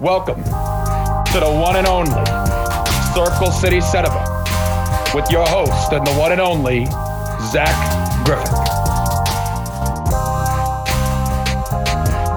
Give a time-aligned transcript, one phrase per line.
[0.00, 2.10] Welcome to the one and only
[3.14, 4.44] Circle City Cinema
[5.14, 6.86] with your host and the one and only
[7.52, 8.48] Zach Griffith.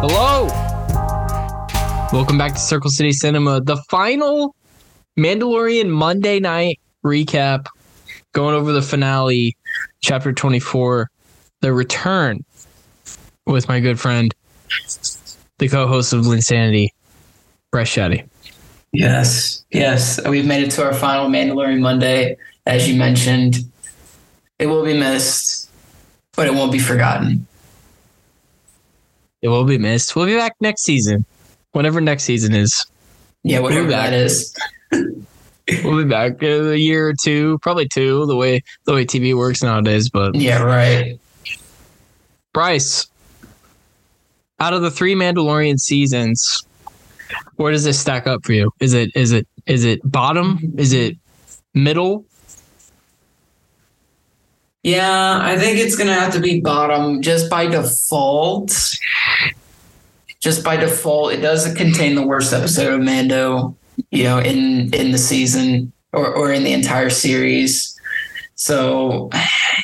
[0.03, 0.45] Hello.
[2.13, 4.55] Welcome back to Circle City Cinema, the final
[5.17, 7.65] Mandalorian Monday night recap,
[8.33, 9.57] going over the finale,
[10.01, 11.09] chapter 24,
[11.61, 12.45] the return
[13.47, 14.31] with my good friend,
[15.57, 16.89] the co host of Linsanity,
[17.71, 18.27] Bryce Shadday.
[18.93, 20.19] Yes, yes.
[20.27, 23.57] We've made it to our final Mandalorian Monday, as you mentioned.
[24.59, 25.69] It will be missed,
[26.35, 27.45] but it won't be forgotten.
[29.41, 30.15] It will be missed.
[30.15, 31.25] We'll be back next season,
[31.73, 32.85] whenever next season is.
[33.43, 34.55] Yeah, whatever We'll that is.
[35.83, 39.35] We'll be back in a year or two, probably two, the way the way TV
[39.35, 40.09] works nowadays.
[40.09, 41.19] But Yeah, right.
[42.53, 43.05] Bryce,
[44.61, 46.63] out of the three Mandalorian seasons,
[47.55, 48.71] where does this stack up for you?
[48.79, 50.73] Is it is it is it bottom?
[50.77, 51.17] Is it
[51.73, 52.25] middle?
[54.83, 58.71] Yeah, I think it's gonna have to be bottom just by default.
[60.39, 63.75] Just by default, it doesn't contain the worst episode of Mando,
[64.11, 67.93] you know, in in the season or or in the entire series.
[68.55, 69.29] So,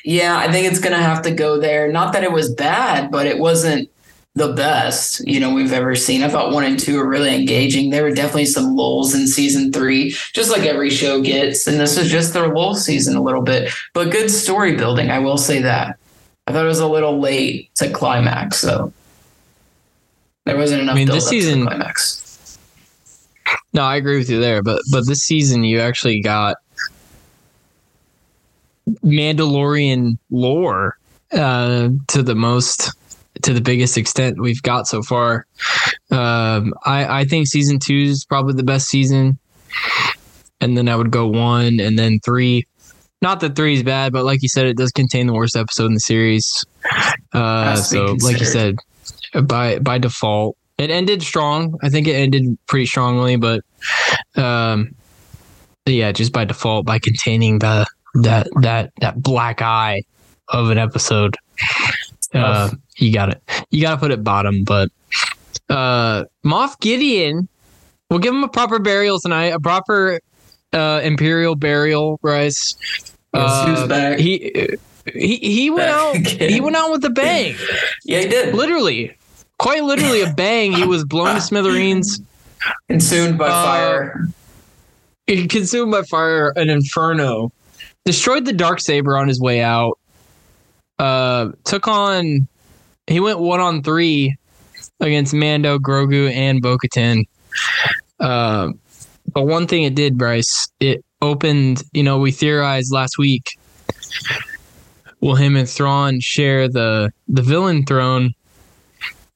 [0.04, 1.92] yeah, I think it's gonna have to go there.
[1.92, 3.90] Not that it was bad, but it wasn't
[4.36, 6.24] the best you know we've ever seen.
[6.24, 7.90] I thought one and two were really engaging.
[7.92, 11.98] There were definitely some lulls in season three, just like every show gets, and this
[11.98, 15.12] was just their lull season a little bit but good story building.
[15.12, 15.98] I will say that.
[16.48, 18.92] I thought it was a little late to climax, though.
[20.46, 20.94] There wasn't enough.
[20.94, 22.20] I mean, this up to the season- climax.
[23.74, 26.58] No, I agree with you there, but but this season you actually got
[29.04, 30.98] Mandalorian lore
[31.32, 32.92] uh, to the most
[33.42, 35.46] to the biggest extent we've got so far.
[36.12, 39.38] Um, I I think season two is probably the best season,
[40.62, 42.66] and then I would go one and then three.
[43.22, 45.86] Not that three is bad, but like you said, it does contain the worst episode
[45.86, 46.66] in the series.
[47.34, 48.78] Uh, Has to be so, like you said,
[49.46, 51.78] by by default, it ended strong.
[51.82, 53.62] I think it ended pretty strongly, but
[54.36, 54.94] um,
[55.86, 57.86] yeah, just by default, by containing the
[58.16, 60.04] that that that black eye
[60.50, 61.36] of an episode,
[62.34, 63.42] uh, you got it.
[63.70, 64.64] You got to put it bottom.
[64.64, 64.90] But
[65.70, 67.48] uh, Moff Gideon,
[68.10, 69.48] we'll give him a proper burial tonight.
[69.54, 70.20] A proper
[70.74, 72.20] uh, imperial burial,
[73.66, 74.20] who's Uh?
[74.20, 74.78] He
[75.14, 76.16] he he went out.
[76.18, 77.56] He went out with a bang.
[78.06, 78.54] Yeah, he did.
[78.56, 79.16] Literally,
[79.58, 80.72] quite literally a bang.
[80.74, 82.20] He was blown to smithereens.
[82.88, 84.28] Consumed by Uh, fire.
[85.28, 87.52] Consumed by fire, an inferno,
[88.06, 89.98] destroyed the dark saber on his way out.
[91.00, 92.48] Uh, took on.
[93.08, 94.36] He went one on three
[95.00, 97.26] against Mando, Grogu, and Bo-Katan.
[98.20, 98.72] Uh,
[99.32, 101.84] but one thing it did, Bryce, it opened.
[101.94, 103.58] You know, we theorized last week.
[105.22, 108.34] Will him and Thrawn share the the villain throne?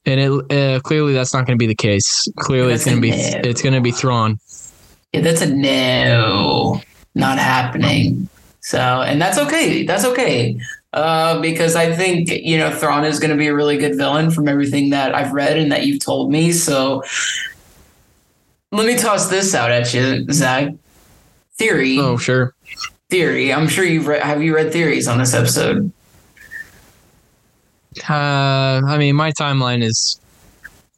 [0.05, 2.27] And it uh, clearly that's not going to be the case.
[2.37, 3.17] Clearly, it's going to be no.
[3.43, 4.39] it's going to be Thrawn.
[5.13, 6.81] Yeah, that's a no,
[7.15, 8.29] not happening.
[8.61, 9.85] So, and that's okay.
[9.85, 10.59] That's okay.
[10.97, 14.31] Uh, because I think you know Thrawn is going to be a really good villain
[14.31, 16.51] from everything that I've read and that you've told me.
[16.51, 17.03] So,
[18.71, 20.73] let me toss this out at you, Zach.
[21.59, 22.55] Theory, Oh, sure.
[23.11, 23.53] theory.
[23.53, 24.23] I'm sure you've read.
[24.23, 25.91] Have you read theories on this episode?
[28.09, 30.19] Uh, I mean, my timeline is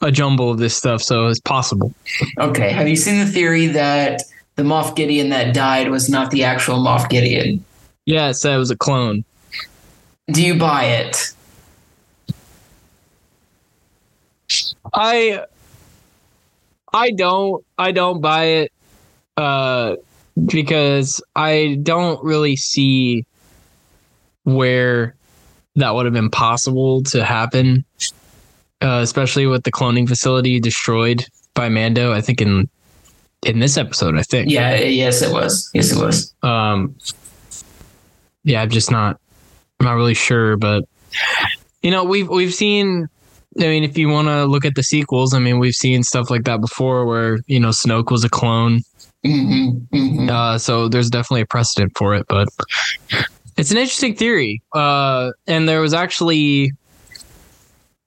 [0.02, 1.94] a jumble of this stuff, so it's possible.
[2.40, 2.72] Okay.
[2.72, 4.22] Have you seen the theory that
[4.56, 7.64] the Moff Gideon that died was not the actual Moff Gideon?
[8.06, 9.24] Yeah, it said it was a clone.
[10.32, 11.34] Do you buy it?
[14.94, 15.46] I,
[16.94, 18.72] I don't, I don't buy it,
[19.38, 19.96] uh,
[20.46, 23.26] because I don't really see
[24.44, 25.16] where
[25.76, 27.86] that would have been possible to happen,
[28.82, 32.12] uh, especially with the cloning facility destroyed by Mando.
[32.14, 32.70] I think in
[33.46, 34.50] in this episode, I think.
[34.50, 34.76] Yeah.
[34.76, 35.70] Yes, it was.
[35.74, 36.34] Yes, it was.
[36.44, 36.96] um
[38.46, 39.20] yeah i'm just not
[39.80, 40.84] i'm not really sure but
[41.82, 43.08] you know we've we've seen
[43.60, 46.30] i mean if you want to look at the sequels i mean we've seen stuff
[46.30, 48.82] like that before where you know snoke was a clone.
[49.26, 52.48] Hmm hmm uh so there's definitely a precedent for it but
[53.58, 54.62] it's an interesting theory.
[54.74, 56.72] Uh and there was actually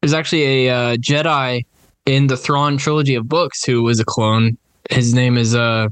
[0.00, 1.64] there's actually a uh, jedi
[2.06, 4.56] in the Thrawn trilogy of books who was a clone.
[4.90, 5.88] His name is uh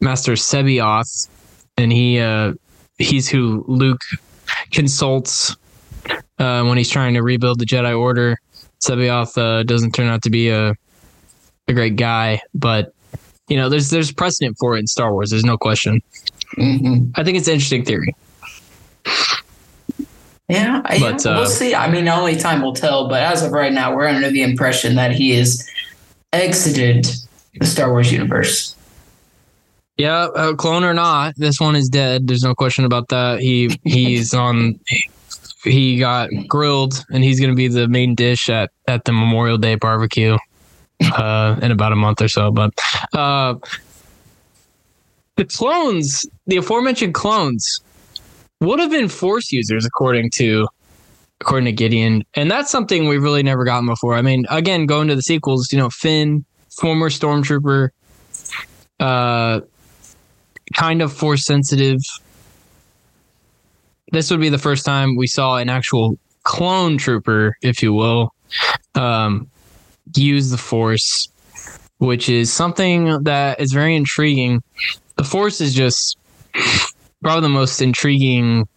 [0.00, 1.28] master C'baoth
[1.76, 2.54] and he uh
[2.98, 4.00] he's who Luke
[4.72, 5.56] consults
[6.38, 8.38] uh, when he's trying to rebuild the Jedi Order.
[8.80, 10.74] C'baoth uh, doesn't turn out to be a
[11.68, 12.92] a great guy, but
[13.48, 15.30] you know, there's there's precedent for it in Star Wars.
[15.30, 16.00] There's no question.
[16.54, 18.14] hmm I think it's an interesting theory.
[20.48, 21.74] Yeah, I- But, we'll uh, see.
[21.74, 23.08] I mean, only time will tell.
[23.08, 25.68] But as of right now, we're under the impression that he has
[26.32, 27.06] exited
[27.58, 28.76] the Star Wars universe.
[29.96, 32.26] Yeah, uh, clone or not, this one is dead.
[32.26, 33.40] There's no question about that.
[33.40, 34.78] He he's on.
[35.64, 39.58] He got grilled, and he's going to be the main dish at at the Memorial
[39.58, 40.36] Day barbecue
[41.12, 42.50] uh, in about a month or so.
[42.50, 42.74] But
[43.14, 43.54] uh,
[45.36, 47.80] the clones, the aforementioned clones,
[48.60, 50.68] would have been Force users, according to
[51.40, 54.14] according to Gideon, and that's something we've really never gotten before.
[54.14, 57.90] I mean, again, going to the sequels, you know, Finn, former stormtrooper,
[59.00, 59.60] uh,
[60.74, 61.98] kind of force sensitive.
[64.12, 68.32] This would be the first time we saw an actual clone trooper, if you will,
[68.94, 69.48] um,
[70.14, 71.28] use the force,
[71.98, 74.62] which is something that is very intriguing.
[75.16, 76.16] The force is just
[77.22, 78.68] probably the most intriguing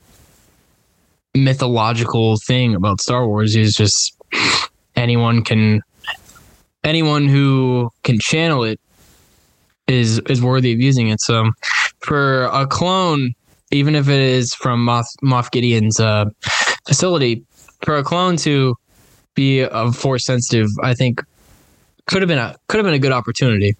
[1.36, 4.16] mythological thing about Star Wars is just
[4.96, 5.82] anyone can
[6.84, 8.80] anyone who can channel it
[9.88, 11.22] is is worthy of using it.
[11.22, 11.50] So
[12.01, 13.34] for a clone,
[13.72, 16.25] even if it is from Moff, Moff Gideon's uh,
[16.88, 17.44] facility,
[17.84, 18.75] for a clone to
[19.36, 21.22] be a force sensitive, I think
[22.07, 23.75] could have been a could have been a good opportunity.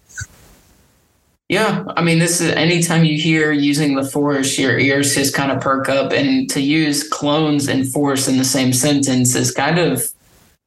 [1.48, 5.50] Yeah, I mean, this is anytime you hear using the force, your ears just kind
[5.50, 9.78] of perk up, and to use clones and force in the same sentence is kind
[9.78, 10.08] of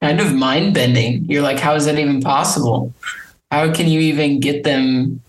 [0.01, 1.23] kind of mind bending.
[1.29, 2.93] You're like, how is that even possible?
[3.49, 5.22] How can you even get them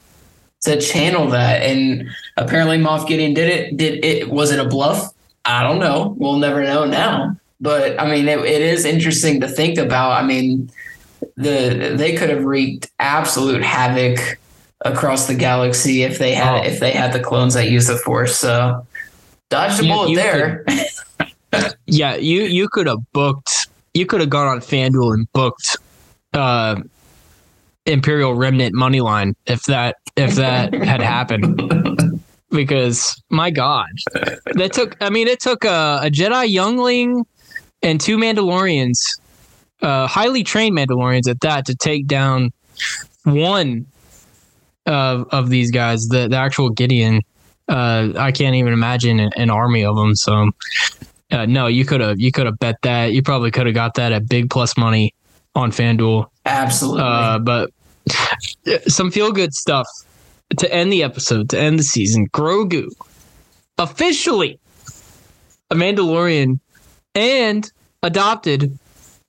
[0.64, 1.62] to channel that?
[1.62, 3.76] And apparently, Moff Gideon did it.
[3.76, 4.30] Did it?
[4.30, 5.12] Was it a bluff?
[5.44, 6.14] I don't know.
[6.18, 7.36] We'll never know now.
[7.60, 10.12] But I mean, it, it is interesting to think about.
[10.22, 10.70] I mean,
[11.36, 14.38] the they could have wreaked absolute havoc
[14.84, 16.66] across the galaxy if they had Oh.
[16.66, 18.36] if they had the clones that use the force.
[18.36, 18.86] So
[19.50, 20.64] dodge the You- bullet you there.
[21.86, 23.68] Yeah, you you could have booked.
[23.94, 25.76] You could have gone on FanDuel and booked
[26.32, 26.80] uh,
[27.86, 31.60] Imperial Remnant money line if that if that had happened.
[32.50, 33.88] Because my God,
[34.54, 34.96] that took.
[35.00, 37.26] I mean, it took a, a Jedi youngling
[37.82, 39.18] and two Mandalorians,
[39.82, 42.52] uh, highly trained Mandalorians at that, to take down
[43.24, 43.86] one
[44.86, 46.06] of of these guys.
[46.06, 47.22] The the actual Gideon.
[47.68, 50.14] Uh, I can't even imagine an, an army of them.
[50.14, 50.50] So
[51.32, 53.12] uh, no, you could have you could have bet that.
[53.12, 55.14] You probably could have got that at big plus money
[55.54, 56.26] on FanDuel.
[56.44, 57.02] Absolutely.
[57.02, 57.70] Uh, but
[58.86, 59.86] some feel good stuff
[60.58, 62.28] to end the episode, to end the season.
[62.28, 62.88] Grogu
[63.78, 64.58] officially
[65.70, 66.60] a Mandalorian
[67.14, 67.70] and
[68.02, 68.78] adopted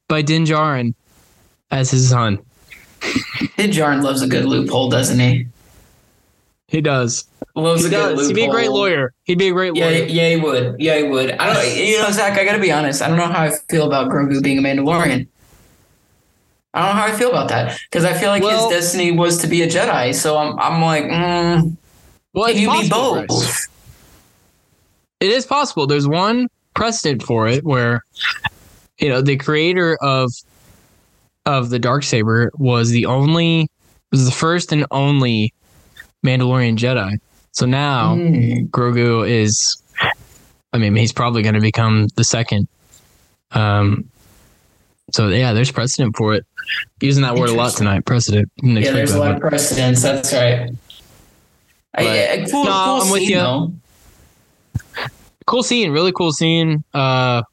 [0.07, 0.94] by Din Djarin
[1.71, 2.38] as his son.
[3.57, 5.47] Din Djarin loves a good loophole, doesn't he?
[6.67, 7.25] He does.
[7.56, 8.12] Loves He a good does.
[8.17, 8.27] loophole.
[8.27, 9.13] He'd be a great lawyer.
[9.23, 10.03] He'd be a great Yeah, lawyer.
[10.06, 10.75] yeah, he would.
[10.79, 11.31] Yeah, he would.
[11.31, 11.77] I don't.
[11.77, 12.38] You know, Zach.
[12.38, 13.01] I gotta be honest.
[13.01, 15.27] I don't know how I feel about Grogu being a Mandalorian.
[16.75, 19.12] I don't know how I feel about that because I feel like Well- his destiny
[19.12, 20.13] was to be a Jedi.
[20.13, 21.75] So I'm, I'm like, mm,
[22.33, 23.68] Well, can you be both?
[25.22, 25.88] It is possible.
[25.88, 28.04] There's one precedent for it where,
[29.00, 30.30] you know, the creator of
[31.45, 33.69] of the dark saber was the only
[34.12, 35.54] was the first and only
[36.25, 37.17] Mandalorian Jedi.
[37.51, 38.70] So now Mm.
[38.70, 39.77] Grogu is,
[40.74, 42.67] I mean, he's probably going to become the second.
[43.51, 44.10] Um.
[45.13, 46.46] So yeah, there's precedent for it.
[47.01, 48.05] Using that word a lot tonight.
[48.05, 48.50] Precedent.
[48.63, 50.01] Yeah, there's a lot of precedents.
[50.01, 50.69] That's right.
[51.98, 52.01] I,
[52.43, 53.36] I- cool, No, cool I'm with scene, you.
[53.36, 53.74] though.
[55.45, 56.84] cool scene, really cool scene.
[56.93, 57.43] Uh,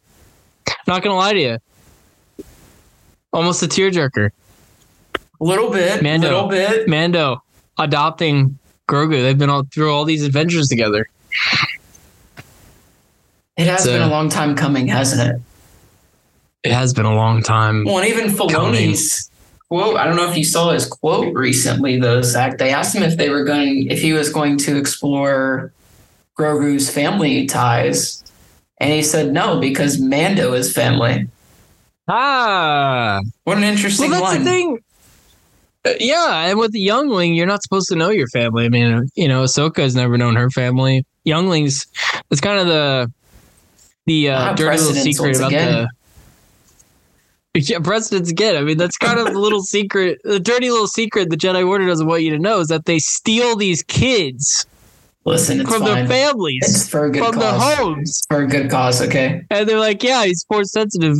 [0.87, 1.59] not gonna lie to you,
[3.33, 4.31] almost a tearjerker.
[5.15, 6.29] A little bit, Mando.
[6.29, 6.89] little bit.
[6.89, 7.43] Mando
[7.79, 9.23] adopting Grogu.
[9.23, 11.07] They've been all through all these adventures together.
[13.57, 15.43] It has So- been a long time coming, hasn't it?
[16.65, 17.85] It has been a long time.
[17.85, 19.31] Well, and even Filoni's
[19.69, 19.97] quote.
[19.97, 22.59] I don't know if you saw his quote recently, though, Zach.
[22.59, 25.73] They asked him if they were going, if he was going to explore
[26.39, 28.23] Grogu's family ties,
[28.79, 31.29] and he said no because Mando is family.
[32.09, 34.45] Ah, What an interesting well, that's line.
[34.45, 34.79] the thing.
[35.85, 38.65] Uh, yeah, and with the youngling, you're not supposed to know your family.
[38.65, 41.05] I mean, you know, Ahsoka has never known her family.
[41.25, 41.87] Younglings,
[42.31, 43.13] it's kind of the
[44.07, 45.73] the uh, dirty little secret about again.
[45.73, 45.89] the.
[47.55, 48.57] Yeah, President's again.
[48.57, 51.87] I mean, that's kind of the little secret, the dirty little secret the Jedi Order
[51.87, 54.67] doesn't want you to know is that they steal these kids
[55.25, 55.95] Listen, it's from fine.
[55.95, 59.03] their families, It's for a good from their homes, It's for a good cause.
[59.03, 61.17] Okay, and they're like, "Yeah, he's force sensitive.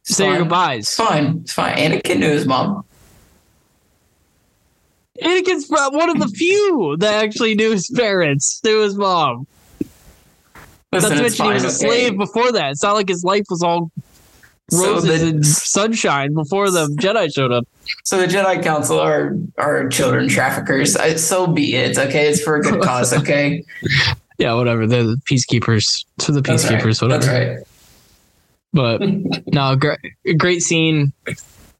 [0.00, 0.42] It's Say your fine.
[0.42, 1.40] goodbyes." It's fine.
[1.42, 1.76] It's fine.
[1.76, 2.82] Anakin knew his mom.
[5.22, 9.46] Anakin's one of the few that actually knew his parents, knew his mom.
[10.92, 11.76] Listen, it's mention he was a okay?
[11.76, 12.72] slave before that.
[12.72, 13.90] It's not like his life was all
[14.70, 17.66] So the- and sunshine before the Jedi showed up.
[18.04, 20.96] So the Jedi Council are are children traffickers.
[20.96, 21.96] I, so be it.
[21.96, 23.12] Okay, it's for a good cause.
[23.16, 23.62] Okay,
[24.38, 24.86] Yeah, whatever.
[24.86, 26.04] They're the peacekeepers.
[26.18, 26.80] To the That's right.
[26.82, 27.24] peacekeepers, whatever.
[27.24, 27.66] That's right.
[28.72, 29.00] But
[29.54, 29.98] no, great,
[30.36, 31.12] great scene.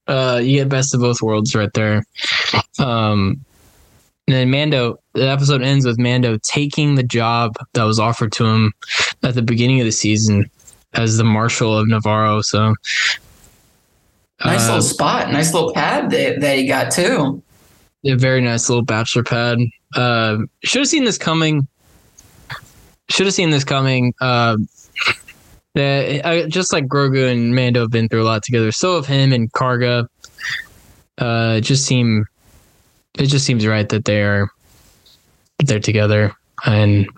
[0.07, 2.05] Uh, you get best of both worlds right there.
[2.78, 3.45] Um,
[4.28, 8.45] and then Mando, the episode ends with Mando taking the job that was offered to
[8.45, 8.73] him
[9.23, 10.49] at the beginning of the season
[10.95, 12.40] as the Marshal of Navarro.
[12.43, 12.75] So
[14.45, 15.33] Nice uh, little spot.
[15.33, 17.43] Nice little pad that, that he got too.
[18.05, 19.59] a very nice little bachelor pad.
[19.95, 21.66] Uh, should have seen this coming.
[23.09, 24.12] Should have seen this coming.
[24.21, 24.59] Uh,
[25.75, 28.73] the, I, just like Grogu and Mando have been through a lot together.
[28.73, 30.07] So have him and Karga.
[31.19, 32.26] Uh, just seem
[33.19, 34.50] it just seems right that they are
[35.64, 36.35] they're together,
[36.66, 37.09] and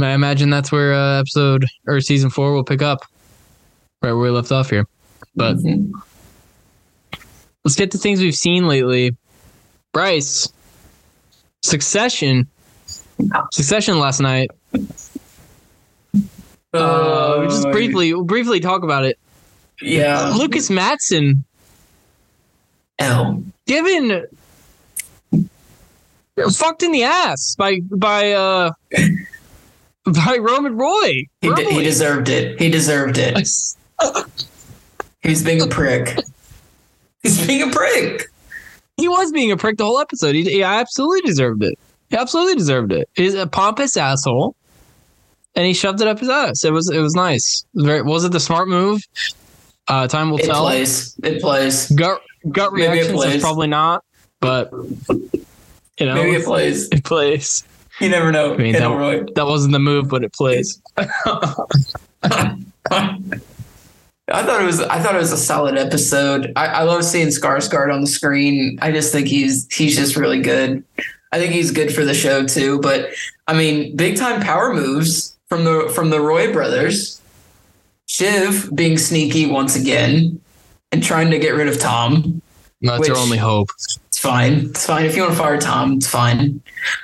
[0.00, 3.00] I imagine that's where uh, episode or season four will pick up,
[4.02, 4.86] right where we left off here.
[5.36, 5.92] But Mhm.
[7.64, 9.14] let's get to things we've seen lately.
[9.92, 10.48] Bryce,
[11.62, 12.46] Succession,
[13.52, 14.50] Succession last night.
[16.74, 19.18] Uh, we just briefly briefly talk about it.
[19.82, 20.30] Yeah.
[20.36, 21.44] Lukas Matsson
[22.98, 23.42] L.
[23.66, 24.26] given
[26.50, 28.70] fucked in the ass by by uh
[30.04, 31.26] by Roman Roy.
[31.40, 32.58] He, d- he deserved it.
[32.60, 33.36] He deserved it.
[35.22, 36.18] He's being a prick.
[37.22, 38.24] He's being a prick.
[38.96, 40.34] he was being a prick the whole episode.
[40.34, 41.78] He, he absolutely deserved it.
[42.10, 43.08] He absolutely deserved it.
[43.14, 44.56] He's a pompous asshole,
[45.54, 46.64] and he shoved it up his ass.
[46.64, 47.64] It was it was nice.
[47.74, 49.02] It was Very was it the smart move?
[49.88, 50.66] Uh, time will It tell.
[50.66, 51.14] It plays.
[51.22, 51.90] It plays.
[51.92, 53.40] Gut gut reactions plays.
[53.40, 54.04] probably not,
[54.40, 56.88] but you know Maybe it plays.
[56.90, 57.62] it plays.
[58.02, 58.54] You never know.
[58.54, 59.22] I mean, that- Roy.
[59.34, 60.80] That wasn't the move, but it plays.
[60.96, 61.04] I
[64.44, 64.80] thought it was.
[64.80, 66.52] I thought it was a solid episode.
[66.56, 68.78] I, I love seeing Skarsgård on the screen.
[68.80, 70.82] I just think he's he's just really good.
[71.32, 72.80] I think he's good for the show too.
[72.80, 73.10] But
[73.46, 77.20] I mean, big time power moves from the from the Roy brothers.
[78.06, 80.40] Shiv being sneaky once again
[80.92, 82.42] and trying to get rid of Tom.
[82.80, 83.68] That's our only hope.
[84.22, 84.52] It's fine.
[84.66, 85.04] It's fine.
[85.04, 86.62] If you want to fire Tom, it's fine.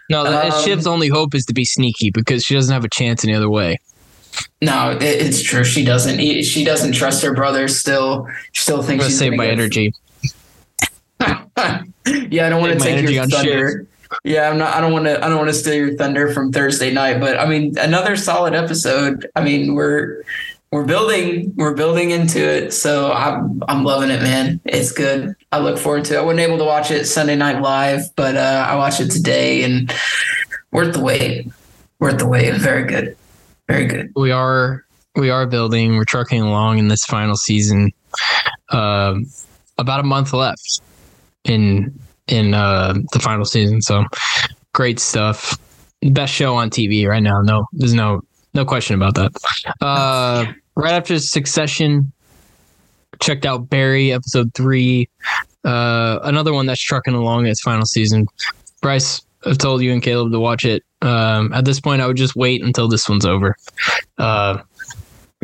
[0.09, 3.25] No, Um, Shiv's only hope is to be sneaky because she doesn't have a chance
[3.25, 3.79] any other way.
[4.63, 5.65] No, it, it's true.
[5.65, 6.21] She doesn't.
[6.21, 7.67] he- She doesn't trust her brother.
[7.67, 9.93] Still, she still thinks gonna she's save my energy.
[11.21, 13.89] yeah, I don't want to take energy your on thunder.
[14.23, 14.77] Yeah, I'm not.
[14.77, 15.17] I don't want to.
[15.19, 17.19] I don't want to steal your thunder from Thursday night.
[17.19, 19.29] But I mean, another solid episode.
[19.35, 20.23] I mean, we're
[20.71, 21.53] we're building.
[21.57, 22.73] We're building into it.
[22.73, 24.61] So I'm I'm loving it, man.
[24.65, 25.35] It's good.
[25.53, 26.15] I look forward to.
[26.15, 26.19] it.
[26.19, 29.63] I wasn't able to watch it Sunday night live, but uh, I watched it today,
[29.65, 29.93] and
[30.73, 31.51] worth the wait.
[32.01, 32.55] Worth the wait.
[32.57, 33.17] Very good.
[33.69, 34.13] Very good.
[34.15, 34.85] We are
[35.17, 35.97] we are building.
[35.97, 37.91] We're trucking along in this final season.
[38.71, 39.27] Um,
[39.79, 40.81] about a month left
[41.45, 43.81] in in uh, the final season.
[43.81, 44.05] So
[44.75, 45.59] great stuff.
[46.03, 47.41] Best show on TV right now.
[47.41, 48.21] No, there's no
[48.59, 49.31] no question about that.
[49.81, 52.13] Uh, right after Succession,
[53.21, 55.09] checked out Barry episode three.
[55.65, 58.27] Uh, another one that's trucking along its final season.
[58.83, 60.83] Bryce, I've told you and Caleb to watch it.
[61.03, 63.55] Um, at this point, I would just wait until this one's over.
[64.19, 64.59] Uh,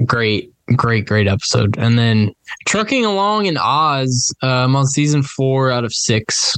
[0.05, 1.79] great, great, great episode.
[1.79, 2.33] And then
[2.67, 4.35] trucking along in Oz.
[4.43, 6.57] I'm on season four out of six.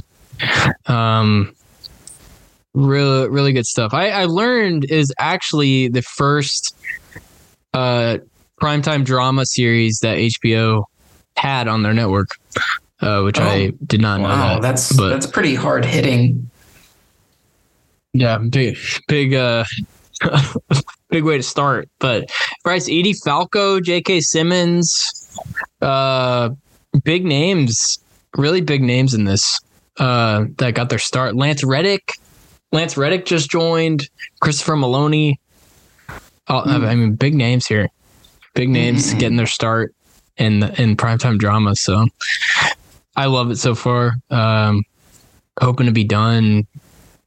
[0.87, 1.53] Um,
[2.77, 3.93] really, really good stuff.
[3.93, 6.75] I, I learned is actually the first
[7.73, 8.17] uh
[8.61, 10.83] primetime drama series that HBO
[11.35, 12.29] had on their network,
[13.01, 14.29] uh, which I did not know.
[14.29, 14.61] Wow, that.
[14.61, 16.49] that's but- that's pretty hard hitting.
[18.13, 19.63] Yeah, big, big, uh,
[21.09, 21.87] big way to start.
[21.99, 22.31] But
[22.63, 24.21] Bryce, Edie Falco, J.K.
[24.21, 25.29] Simmons,
[25.83, 26.49] uh,
[27.03, 27.99] big names,
[28.35, 29.59] really big names in this
[29.99, 31.35] uh, that got their start.
[31.35, 32.13] Lance Reddick,
[32.71, 34.09] Lance Reddick just joined.
[34.41, 35.39] Christopher Maloney.
[36.49, 37.89] Oh, I mean, big names here,
[38.53, 39.19] big names Mhm.
[39.19, 39.93] getting their start
[40.37, 41.75] in in primetime drama.
[41.75, 42.07] So
[43.15, 44.17] I love it so far.
[44.29, 44.83] Um,
[45.59, 46.67] hoping to be done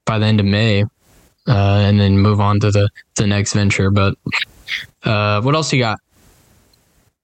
[0.06, 0.88] by the end of May, uh,
[1.48, 3.90] and then move on to the the next venture.
[3.90, 4.14] But
[5.04, 5.98] uh, what else you got?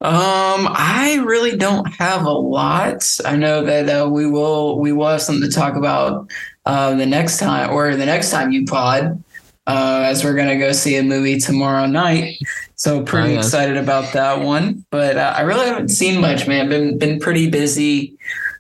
[0.03, 3.19] Um, I really don't have a lot.
[3.25, 6.31] I know that uh, we will we will have something to talk about
[6.67, 9.23] uh, the next time or the next time you pod,
[9.67, 12.37] uh, as we're gonna go see a movie tomorrow night.
[12.75, 13.39] So pretty Oh, yeah.
[13.39, 14.85] excited about that one.
[14.91, 16.69] But uh, I really haven't seen much, man.
[16.69, 18.17] Been been pretty busy.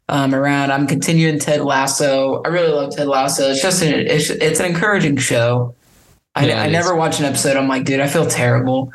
[0.09, 0.71] um, around.
[0.71, 2.41] I'm continuing Ted Lasso.
[2.45, 3.51] I really love Ted Lasso.
[3.51, 5.75] It's just an, it's, it's an encouraging show.
[6.37, 6.99] I, Yeah, I never is.
[6.99, 7.57] watch an episode.
[7.57, 8.93] I'm like, dude, I feel terrible.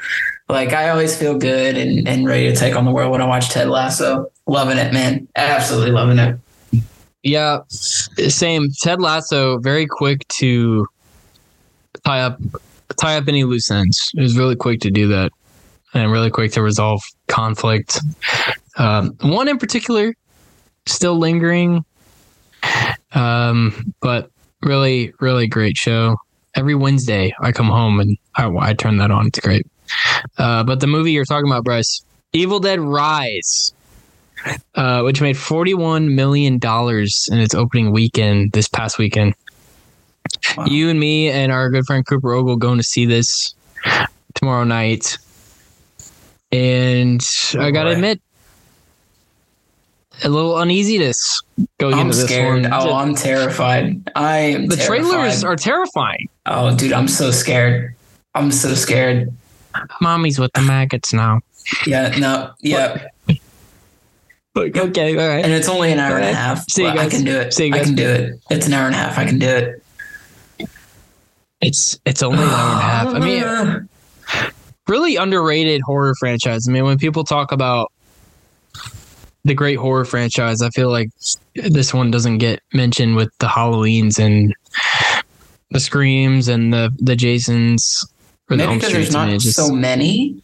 [0.48, 3.26] Like I always feel good and, and ready to take on the world when I
[3.26, 4.32] watch Ted Lasso.
[4.48, 5.28] Loving it, man.
[5.36, 6.40] Absolutely loving it.
[7.24, 8.70] Yeah, same.
[8.82, 10.88] Ted Lasso, very quick to
[12.06, 12.40] tie up
[13.00, 14.12] tie up any loose ends.
[14.16, 15.32] It was really quick to do that,
[15.94, 18.00] and really quick to resolve conflict.
[18.78, 20.14] Um, one in particular,
[20.86, 21.86] still lingering,
[23.14, 24.32] um, but
[24.64, 26.16] really, really great show.
[26.56, 29.28] Every Wednesday, I come home and I, I turn that on.
[29.28, 29.66] It's great.
[30.38, 33.74] Uh, but the movie you're talking about, Bryce, Evil Dead Rise
[34.76, 39.34] uh, which made $41 million in its opening weekend this past weekend.
[40.58, 40.66] Wow.
[40.66, 43.54] You and me and our good friend Cooper Ogle going to see this
[44.36, 45.18] tomorrow night.
[46.52, 47.26] And
[47.58, 48.22] I got to admit,
[50.24, 51.42] a little uneasiness
[51.80, 52.64] going I'm into this scared.
[52.64, 52.74] one.
[52.74, 54.10] Oh, I'm terrified.
[54.16, 54.68] I am.
[54.68, 56.30] the trailers are terrifying.
[56.46, 57.96] Oh, dude, I'm so scared.
[58.36, 59.34] I'm so scared.
[60.00, 61.40] Mommy's with the maggots now.
[61.86, 63.08] Yeah, no, yeah,
[64.56, 65.44] Okay, all right.
[65.46, 66.70] and it's only an hour and a half.
[66.70, 67.54] See you but I can do it.
[67.54, 67.82] See you guys.
[67.82, 68.40] I can do it.
[68.50, 69.18] It's an hour and a half.
[69.18, 69.84] I can do it.
[71.62, 73.08] It's it's only an hour and a half.
[73.08, 74.52] I mean,
[74.88, 76.68] really underrated horror franchise.
[76.68, 77.92] I mean, when people talk about
[79.44, 81.10] the great horror franchise, I feel like
[81.56, 84.54] this one doesn't get mentioned with the Halloweens and
[85.70, 88.06] the Screams and the the Jasons
[88.50, 89.16] or maybe Elm because there's Streets.
[89.16, 90.36] I mean, not just- so many.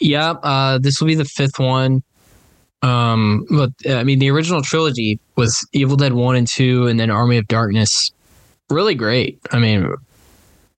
[0.00, 2.02] yeah, uh, this will be the fifth one.
[2.82, 7.10] Um, but I mean, the original trilogy was Evil Dead One and Two, and then
[7.10, 8.10] Army of Darkness.
[8.70, 9.40] Really great.
[9.50, 9.92] I mean,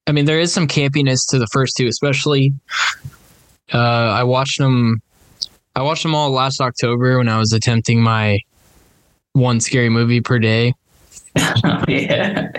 [0.06, 2.54] I mean, there is some campiness to the first two, especially.
[3.72, 5.00] Uh, I watched them.
[5.76, 8.38] I watched them all last October when I was attempting my
[9.32, 10.74] one scary movie per day,
[11.88, 12.50] yeah,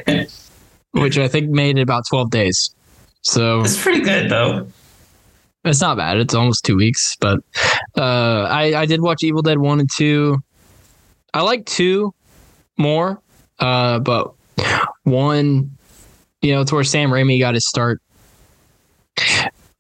[0.92, 2.74] which I think made it about twelve days.
[3.22, 4.68] So it's pretty good though.
[5.64, 6.18] It's not bad.
[6.18, 7.40] It's almost two weeks, but
[7.96, 10.40] uh, I I did watch Evil Dead one and two.
[11.34, 12.14] I like two
[12.78, 13.22] more,
[13.60, 14.34] uh, but
[15.04, 15.72] one,
[16.42, 18.02] you know, it's where Sam Raimi got his start,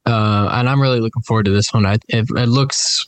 [0.05, 1.85] uh, and I'm really looking forward to this one.
[1.85, 3.07] I, it, it looks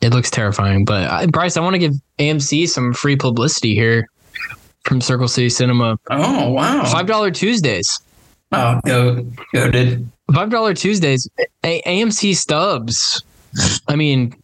[0.00, 4.08] it looks terrifying, but I, Bryce, I want to give AMC some free publicity here
[4.84, 5.98] from Circle City Cinema.
[6.10, 6.84] Oh wow!
[6.84, 7.98] Five dollar Tuesdays.
[8.52, 10.08] Oh, go go did.
[10.34, 11.28] Five dollar Tuesdays,
[11.64, 13.22] A- AMC Stubs.
[13.88, 14.34] I mean,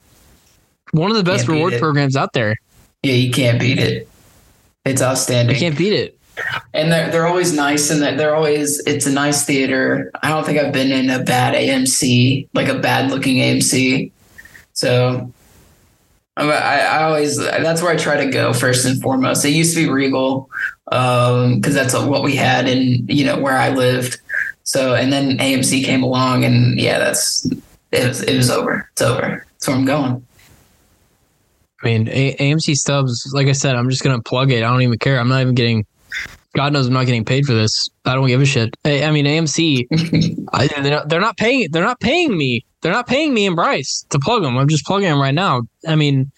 [0.93, 2.57] one of the best reward programs out there.
[3.03, 4.09] Yeah, you can't beat it.
[4.85, 5.57] It's outstanding.
[5.57, 6.19] You can't beat it.
[6.73, 10.11] and they're they're always nice and they're always it's a nice theater.
[10.23, 14.11] I don't think I've been in a bad AMC, like a bad looking AMC.
[14.73, 15.31] So
[16.37, 19.45] I, I always that's where I try to go first and foremost.
[19.45, 20.49] It used to be Regal
[20.91, 24.19] um, because that's what we had in you know where I lived.
[24.65, 27.47] So and then AMC came along and yeah, that's
[27.91, 28.89] it was it was over.
[28.93, 29.47] It's over.
[29.53, 30.27] That's where I'm going.
[31.83, 33.31] I mean, A- AMC Stubs.
[33.35, 34.63] Like I said, I'm just gonna plug it.
[34.63, 35.19] I don't even care.
[35.19, 35.87] I'm not even getting.
[36.55, 37.89] God knows I'm not getting paid for this.
[38.05, 38.77] I don't give a shit.
[38.85, 39.87] I, I mean, AMC.
[40.53, 41.69] I, they're, not, they're not paying.
[41.73, 42.65] They're not paying me.
[42.83, 44.59] They're not paying me and Bryce to plug them.
[44.59, 45.63] I'm just plugging them right now.
[45.89, 46.31] I mean,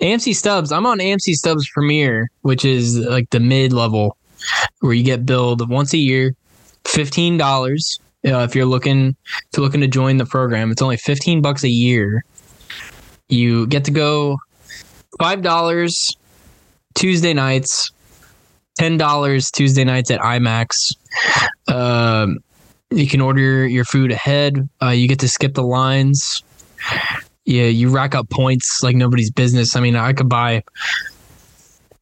[0.00, 0.72] AMC Stubs.
[0.72, 4.16] I'm on AMC Stubs Premiere, which is like the mid level,
[4.80, 6.34] where you get billed once a year,
[6.86, 7.98] fifteen dollars.
[8.26, 9.16] Uh, if you're looking
[9.56, 12.24] you're looking to join the program, it's only fifteen bucks a year.
[13.28, 14.38] You get to go
[15.18, 16.16] five dollars
[16.94, 17.92] Tuesday nights,
[18.76, 20.94] ten dollars Tuesday nights at IMAX.
[21.68, 22.38] Um,
[22.90, 24.68] you can order your food ahead.
[24.82, 26.42] Uh, you get to skip the lines.
[27.44, 29.76] Yeah, you rack up points like nobody's business.
[29.76, 30.62] I mean, I could buy.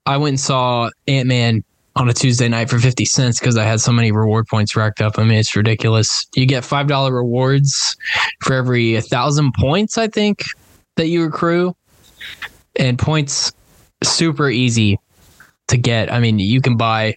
[0.07, 1.63] I went and saw Ant Man
[1.99, 5.01] on a Tuesday night for fifty cents because I had so many reward points racked
[5.01, 5.19] up.
[5.19, 6.27] I mean, it's ridiculous.
[6.35, 7.97] You get five dollar rewards
[8.41, 9.99] for every a thousand points.
[9.99, 10.45] I think
[10.97, 11.77] that you accrue,
[12.77, 13.53] and points
[14.03, 14.99] super easy
[15.67, 16.13] to get.
[16.13, 17.17] I mean, you can buy.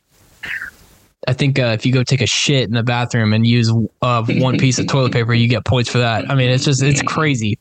[1.28, 4.26] I think uh, if you go take a shit in the bathroom and use uh,
[4.26, 6.30] one piece of toilet paper, you get points for that.
[6.30, 7.60] I mean, it's just it's crazy.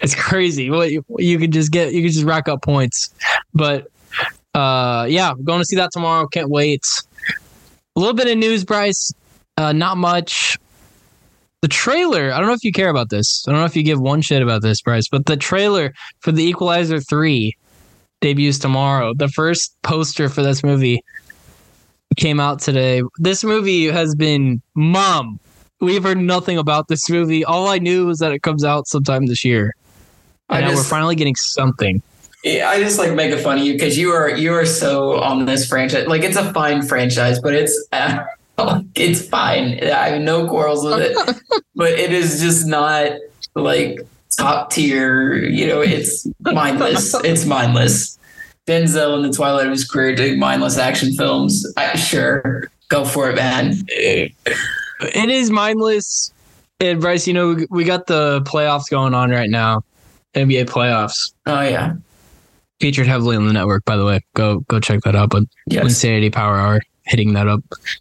[0.00, 0.70] It's crazy.
[0.70, 3.14] What you, you can just get, you can just rack up points.
[3.54, 3.88] But
[4.54, 6.26] uh, yeah, going to see that tomorrow.
[6.26, 6.84] Can't wait.
[7.96, 9.12] A little bit of news, Bryce.
[9.56, 10.58] Uh, not much.
[11.60, 12.32] The trailer.
[12.32, 13.44] I don't know if you care about this.
[13.46, 15.08] I don't know if you give one shit about this, Bryce.
[15.08, 17.56] But the trailer for the Equalizer three
[18.20, 19.14] debuts tomorrow.
[19.14, 21.02] The first poster for this movie
[22.16, 23.02] came out today.
[23.18, 25.38] This movie has been mom.
[25.80, 27.44] We've heard nothing about this movie.
[27.44, 29.74] All I knew was that it comes out sometime this year.
[30.48, 32.02] I And now we're finally getting something.
[32.42, 35.20] Yeah, I just like make making fun of you because you are you are so
[35.20, 36.06] on this franchise.
[36.08, 38.24] Like it's a fine franchise, but it's uh,
[38.96, 39.78] it's fine.
[39.84, 43.12] I have no quarrels with it, but it is just not
[43.54, 44.00] like
[44.36, 45.34] top tier.
[45.34, 47.14] You know, it's mindless.
[47.24, 48.18] it's mindless.
[48.66, 51.66] Denzel in the twilight of his career doing mindless action films.
[51.76, 53.74] I, sure, go for it, man.
[53.88, 54.34] It
[55.00, 56.32] is mindless.
[56.80, 59.82] And Bryce, you know, we got the playoffs going on right now.
[60.34, 61.32] NBA playoffs.
[61.46, 61.94] Oh yeah.
[62.82, 64.22] Featured heavily on the network, by the way.
[64.34, 65.30] Go go check that out.
[65.30, 65.84] But Yes.
[65.84, 67.60] Insanity Power Hour hitting that up.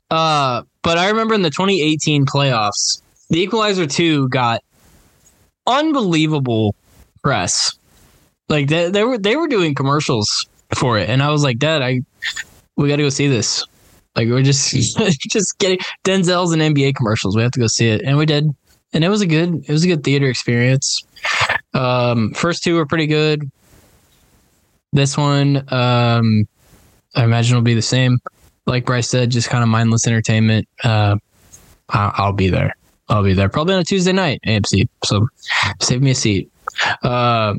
[0.09, 4.63] Uh, but I remember in the 2018 playoffs, the Equalizer 2 got
[5.67, 6.73] unbelievable
[7.23, 7.77] press.
[8.49, 11.83] Like they, they were they were doing commercials for it, and I was like, Dad,
[11.83, 12.01] I
[12.75, 13.63] we got to go see this.
[14.15, 14.73] Like we're just
[15.29, 17.35] just getting Denzel's and NBA commercials.
[17.35, 18.47] We have to go see it, and we did,
[18.93, 21.03] and it was a good it was a good theater experience.
[21.75, 23.47] Um, first two were pretty good.
[24.93, 26.45] This one, um,
[27.15, 28.19] I imagine will be the same.
[28.65, 30.67] Like Bryce said, just kind of mindless entertainment.
[30.83, 31.17] Uh,
[31.89, 32.75] I'll, be there.
[33.09, 34.87] I'll be there probably on a Tuesday night, AMC.
[35.03, 35.27] So
[35.81, 36.51] save me a seat.
[37.03, 37.55] Uh,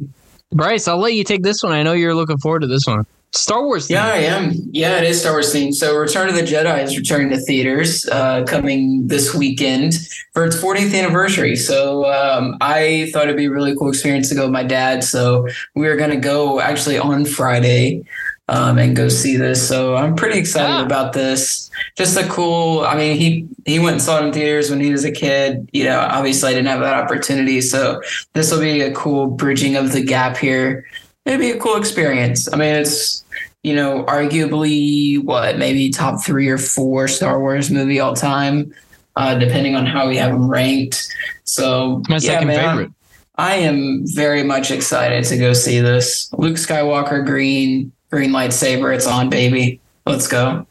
[0.52, 1.72] Bryce, I'll let you take this one.
[1.72, 3.04] I know you're looking forward to this one.
[3.34, 3.86] Star Wars.
[3.86, 3.96] theme.
[3.96, 4.52] Yeah, I am.
[4.72, 5.74] Yeah, it is Star Wars themed.
[5.74, 9.94] So, Return of the Jedi is returning to theaters uh, coming this weekend
[10.34, 11.56] for its 40th anniversary.
[11.56, 15.02] So, um, I thought it'd be a really cool experience to go with my dad.
[15.02, 18.04] So, we are going to go actually on Friday
[18.48, 19.66] um, and go see this.
[19.66, 20.84] So, I'm pretty excited Ah.
[20.84, 21.70] about this.
[21.96, 22.80] Just a cool.
[22.80, 25.70] I mean, he he went and saw it in theaters when he was a kid.
[25.72, 27.62] You know, obviously, I didn't have that opportunity.
[27.62, 28.02] So,
[28.34, 30.84] this will be a cool bridging of the gap here.
[31.24, 32.52] It'd be a cool experience.
[32.52, 33.22] I mean, it's
[33.62, 38.74] you know, arguably what maybe top three or four Star Wars movie all time,
[39.16, 41.08] uh, depending on how we have them ranked.
[41.44, 42.92] So My yeah, second man, favorite.
[43.36, 46.32] I am very much excited to go see this.
[46.32, 48.94] Luke Skywalker, green, green lightsaber.
[48.94, 49.80] It's on, baby.
[50.06, 50.66] Let's go.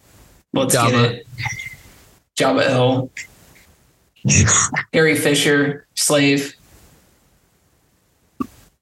[0.54, 0.92] Let's Jabba.
[0.92, 1.28] get it.
[2.38, 3.10] Jabba Hill.
[4.94, 6.56] Carrie Fisher, slave.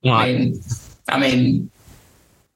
[0.03, 0.62] I mean,
[1.13, 1.69] I mean,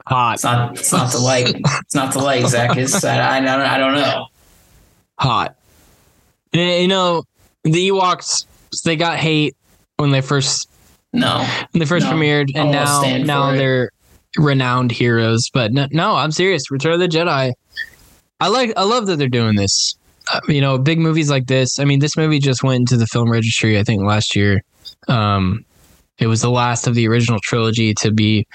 [0.05, 0.33] Hot.
[0.35, 0.77] it's not.
[0.79, 1.47] It's not the like.
[1.81, 2.45] It's not the like.
[2.47, 3.03] Zach is.
[3.05, 3.61] I, I don't.
[3.61, 4.27] I don't know.
[5.19, 5.55] hot.
[6.53, 7.23] Eh, You know,
[7.63, 8.45] the Ewoks
[8.85, 9.55] they got hate
[9.97, 10.69] when they first
[11.13, 11.45] No.
[11.71, 13.89] when they first No, premiered, and now now they're
[14.37, 15.49] renowned heroes.
[15.53, 16.69] But no, no, I'm serious.
[16.71, 17.53] Return of the Jedi.
[18.39, 18.73] I like.
[18.75, 19.95] I love that they're doing this.
[20.33, 21.79] Uh, you know, big movies like this.
[21.79, 23.77] I mean, this movie just went into the film registry.
[23.79, 24.61] I think last year.
[25.07, 25.63] Um,
[26.19, 28.47] it was the last of the original trilogy to be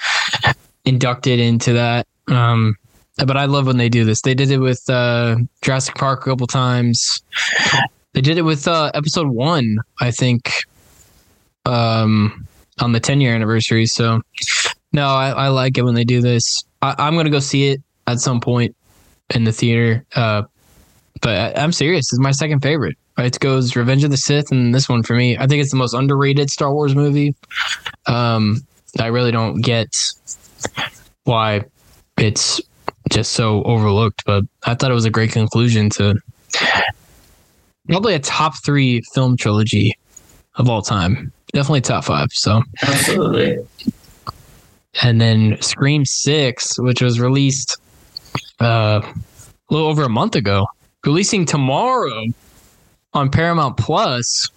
[0.85, 2.07] inducted into that.
[2.29, 2.77] Um,
[3.27, 4.23] but I love when they do this.
[4.23, 7.21] They did it with uh, Jurassic Park a couple times.
[8.13, 10.53] They did it with uh, episode one, I think,
[11.67, 12.47] um,
[12.81, 13.87] on the 10 year anniversary.
[13.87, 14.23] So,
[14.93, 16.65] no, I, I like it when they do this.
[16.81, 18.75] I, I'm going to go see it at some point
[19.35, 20.05] in the theater.
[20.15, 20.43] Uh,
[21.21, 22.13] but I, I'm serious.
[22.13, 22.97] It's my second favorite.
[23.19, 25.37] It goes Revenge of the Sith and this one for me.
[25.37, 27.35] I think it's the most underrated Star Wars movie.
[28.07, 28.65] Um,
[28.99, 29.89] I really don't get
[31.25, 31.65] why
[32.17, 32.61] it's
[33.11, 36.15] just so overlooked, but I thought it was a great conclusion to
[37.89, 39.97] probably a top three film trilogy
[40.57, 41.33] of all time.
[41.53, 42.29] Definitely top five.
[42.33, 43.59] So, Absolutely.
[45.03, 47.79] and then Scream Six, which was released
[48.61, 49.15] uh, a
[49.71, 50.67] little over a month ago,
[51.05, 52.27] releasing tomorrow
[53.15, 54.49] on Paramount Plus.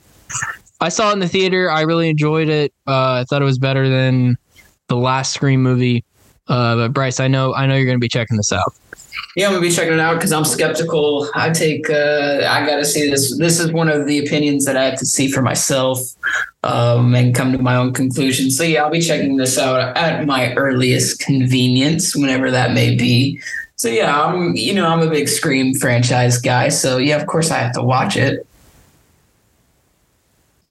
[0.80, 1.70] I saw it in the theater.
[1.70, 2.74] I really enjoyed it.
[2.88, 4.38] Uh, I thought it was better than
[4.88, 6.04] the last Scream movie.
[6.48, 8.74] Uh, but Bryce, I know, I know you're going to be checking this out.
[9.36, 11.30] Yeah, I'm gonna be checking it out because I'm skeptical.
[11.36, 11.90] I take.
[11.90, 13.38] Uh, I got to see this.
[13.38, 16.00] This is one of the opinions that I have to see for myself
[16.64, 18.52] um, and come to my own conclusion.
[18.52, 23.40] So yeah, I'll be checking this out at my earliest convenience, whenever that may be.
[23.82, 24.56] So yeah, I'm.
[24.56, 26.70] You know, I'm a big Scream franchise guy.
[26.70, 28.46] So yeah, of course I have to watch it.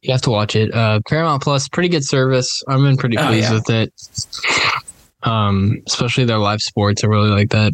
[0.03, 0.73] You have to watch it.
[0.73, 2.63] Uh, Paramount Plus, pretty good service.
[2.69, 3.55] I've been pretty Oh, pleased yeah.
[3.55, 3.93] with it.
[5.25, 7.03] Um, especially their live sports.
[7.03, 7.73] I really like that.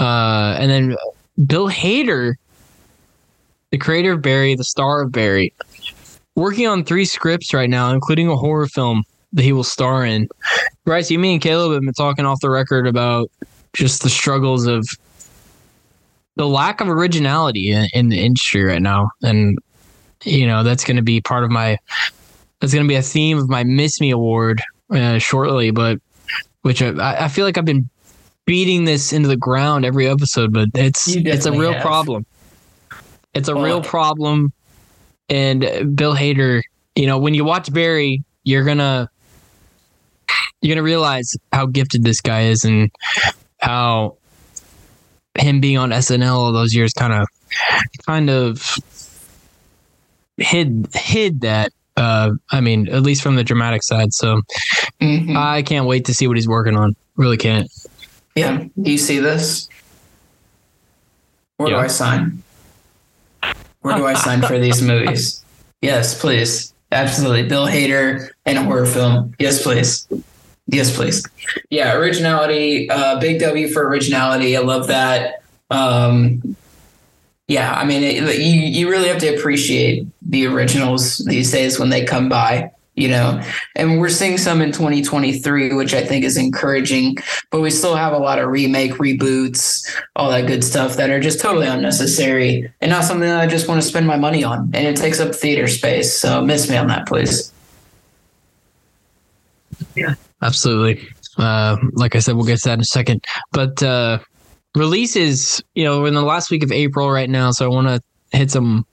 [0.00, 0.96] Uh, and then
[1.46, 2.34] Bill Hader,
[3.70, 5.54] the creator of Barry, the star of Barry,
[6.34, 10.28] working on three scripts right now, including a horror film that he will star in.
[10.84, 13.30] Bryce, you, me, and Caleb have been talking off the record about
[13.72, 14.86] just the struggles of
[16.36, 19.58] the lack of originality in, in the industry right now, and
[20.24, 21.78] you know that's going to be part of my
[22.60, 25.98] that's going to be a theme of my Miss Me Award uh, shortly, but
[26.62, 27.88] which I, I feel like I've been
[28.46, 31.82] beating this into the ground every episode, but it's it's a real have.
[31.82, 32.26] problem.
[33.34, 34.52] It's a real problem,
[35.28, 36.62] and Bill Hader.
[36.96, 39.08] You know, when you watch Barry, you're gonna
[40.60, 42.90] you're gonna realize how gifted this guy is and
[43.60, 44.16] how
[45.38, 47.26] him being on SNL all those years kind of
[48.06, 48.76] kind of
[50.36, 51.72] hid hid that.
[51.96, 54.12] Uh, I mean, at least from the dramatic side.
[54.12, 54.40] So
[55.00, 55.36] Mhm.
[55.36, 56.94] I can't wait to see what he's working on.
[57.16, 57.70] Really can't.
[58.34, 58.64] yeah.
[58.80, 59.68] Do you see this?
[61.58, 62.42] Where do I sign?
[63.80, 65.44] Where do I sign for these movies?
[65.82, 66.74] Yes, please.
[66.92, 67.48] Absolutely.
[67.48, 69.32] Bill Hader and a horror film.
[69.38, 70.06] Yes, please.
[70.72, 71.26] Yes, please.
[71.70, 72.88] Yeah, originality.
[72.88, 74.56] Uh, big W for originality.
[74.56, 75.42] I love that.
[75.70, 76.56] Um,
[77.48, 81.88] yeah, I mean, it, you you really have to appreciate the originals these days when
[81.90, 82.70] they come by.
[82.94, 83.42] You know,
[83.76, 87.16] and we're seeing some in 2023, which I think is encouraging.
[87.50, 91.20] But we still have a lot of remake, reboots, all that good stuff that are
[91.20, 94.70] just totally unnecessary and not something that I just want to spend my money on.
[94.74, 96.14] And it takes up theater space.
[96.14, 97.52] So miss me on that, please.
[100.42, 101.06] Absolutely.
[101.36, 103.24] Uh, like I said, we'll get to that in a second.
[103.52, 104.18] But uh,
[104.74, 107.88] releases, you know, we're in the last week of April right now, so I want
[107.88, 108.00] to
[108.36, 108.86] hit some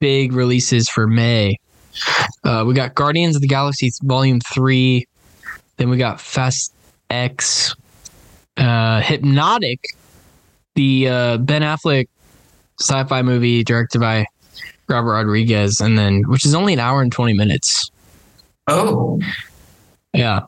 [0.00, 1.56] big releases for May.
[2.44, 5.06] Uh, we got Guardians of the Galaxy Volume Three.
[5.76, 6.72] Then we got Fast
[7.10, 7.74] X,
[8.56, 9.80] uh, Hypnotic,
[10.74, 12.08] the uh, Ben Affleck
[12.80, 14.26] sci-fi movie directed by
[14.88, 17.90] Robert Rodriguez, and then which is only an hour and twenty minutes.
[18.68, 19.20] Oh,
[20.12, 20.42] Yeah,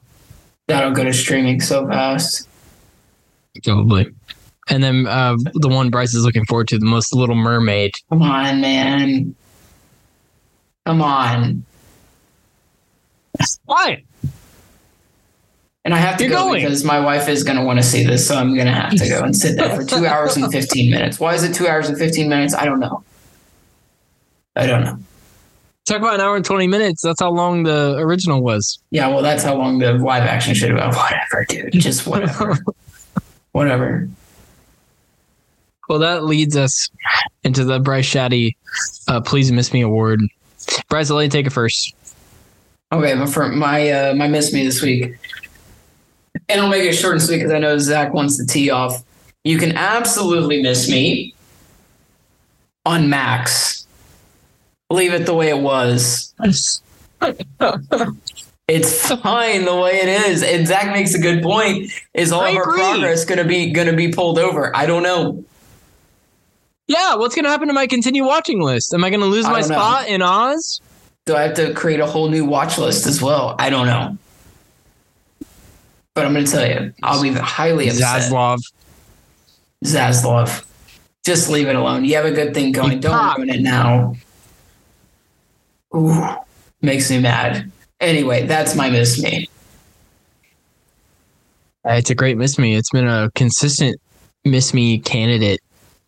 [0.70, 2.48] that'll go to streaming so fast.
[3.64, 4.10] Probably.
[4.68, 7.92] And then uh, the one Bryce is looking forward to the most, Little Mermaid.
[8.08, 9.34] Come on, man.
[10.86, 11.64] Come on.
[13.64, 14.04] Why?
[15.84, 16.62] And I have to You're go going.
[16.62, 18.28] because my wife is going to want to see this.
[18.28, 20.90] So I'm going to have to go and sit there for two hours and 15
[20.90, 21.18] minutes.
[21.18, 22.54] Why is it two hours and 15 minutes?
[22.54, 23.02] I don't know.
[24.54, 24.98] I don't know.
[25.90, 27.02] Talk about an hour and 20 minutes.
[27.02, 28.78] That's how long the original was.
[28.92, 30.96] Yeah, well, that's how long the live action should have been.
[30.96, 31.72] Whatever, dude.
[31.72, 32.56] Just whatever.
[33.52, 34.08] whatever.
[35.88, 36.88] Well, that leads us
[37.42, 38.52] into the Bryce Shadday
[39.08, 40.20] uh, Please Miss Me Award.
[40.88, 41.92] Bryce, I'll let you take it first.
[42.92, 45.16] Okay, but for my uh, my miss me this week,
[46.48, 49.02] and I'll make it short and sweet because I know Zach wants to tee off.
[49.42, 51.34] You can absolutely miss me
[52.86, 53.88] on Max.
[54.90, 56.34] Leave it the way it was.
[58.72, 60.44] It's fine the way it is.
[60.44, 61.90] And Zach makes a good point.
[62.14, 62.78] Is all I of our agree.
[62.78, 64.74] progress gonna be gonna be pulled over?
[64.76, 65.44] I don't know.
[66.86, 68.92] Yeah, what's going to happen to my continue watching list?
[68.94, 69.74] Am I going to lose I my don't know.
[69.76, 70.80] spot in Oz?
[71.24, 73.54] Do I have to create a whole new watch list as well?
[73.60, 74.16] I don't know.
[76.14, 78.22] But I'm gonna tell you, I'll be highly upset.
[78.22, 78.58] Zaslav.
[79.84, 80.64] Zaslav.
[81.24, 82.04] Just leave it alone.
[82.04, 82.98] You have a good thing going.
[83.00, 84.14] Don't ruin it now.
[85.94, 86.26] Ooh,
[86.82, 87.70] makes me mad.
[88.00, 89.48] Anyway, that's my miss me.
[91.86, 92.76] Uh, It's a great miss me.
[92.76, 94.00] It's been a consistent
[94.44, 95.60] miss me candidate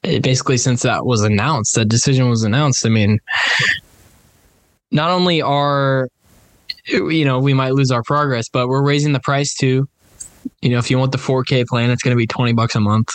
[0.05, 1.75] uh, basically since that was announced.
[1.75, 2.85] That decision was announced.
[2.87, 3.18] I mean,
[4.90, 6.09] not only are
[6.87, 9.88] you know we might lose our progress, but we're raising the price too.
[10.61, 12.81] You know, if you want the 4K plan, it's going to be 20 bucks a
[12.81, 13.11] month,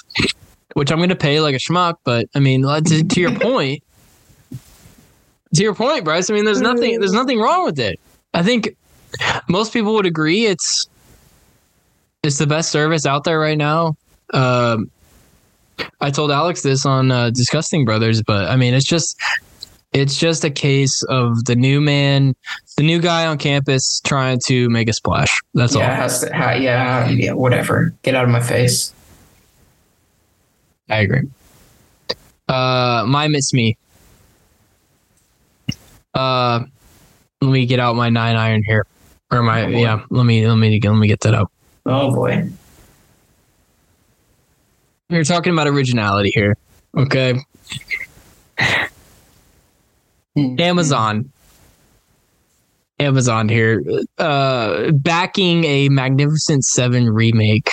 [0.74, 1.96] which I'm going to pay like a schmuck.
[2.06, 3.84] But I mean, to, to your point,
[5.56, 6.30] to your point, Bryce.
[6.30, 8.00] I mean, there's nothing there's nothing wrong with it.
[8.34, 8.76] I think
[9.48, 10.88] most people would agree it's
[12.24, 13.96] it's the best service out there right now.
[14.34, 14.92] Um,
[16.02, 19.20] I told Alex this on uh, Disgusting Brothers, but I mean, it's just
[19.94, 22.36] it's just a case of the new man,
[22.76, 25.40] the new guy on campus trying to make a splash.
[25.54, 25.96] That's yeah, all.
[25.96, 27.94] has to, ha, yeah, yeah, whatever.
[28.04, 28.94] Get out of my face.
[30.90, 31.28] I agree.
[32.48, 33.78] Uh, my miss me.
[36.18, 36.66] Uh,
[37.42, 38.88] let me get out my nine iron here,
[39.32, 40.04] or my Oh, yeah.
[40.10, 41.52] Let me let me let me get that out.
[41.86, 42.50] Oh boy.
[45.12, 46.58] We're talking about originality here.
[46.98, 47.36] Okay.
[50.36, 51.32] Amazon.
[53.00, 53.84] Amazon here.
[54.18, 57.70] Uh backing a Magnificent Seven remake.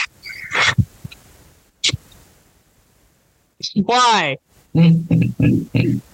[3.75, 4.37] Why?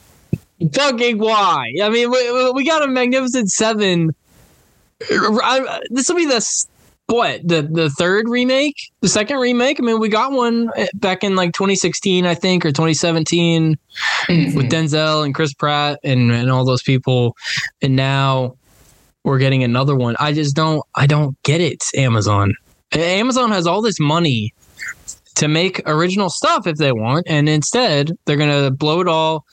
[0.75, 1.73] Fucking why?
[1.83, 4.15] I mean, we, we got a Magnificent Seven.
[5.11, 6.45] I- This will be the
[7.07, 9.81] what the the third remake, the second remake.
[9.81, 13.77] I mean, we got one eh, back in like 2016, I think, or 2017
[14.29, 17.37] with Denzel and Chris Pratt and, and all those people.
[17.83, 18.55] And now
[19.25, 20.15] we're getting another one.
[20.21, 22.55] I just don't I don't get it, Amazon.
[22.93, 24.53] Amazon has all this money
[25.37, 29.47] to make original stuff if they want, and instead they're gonna blow it all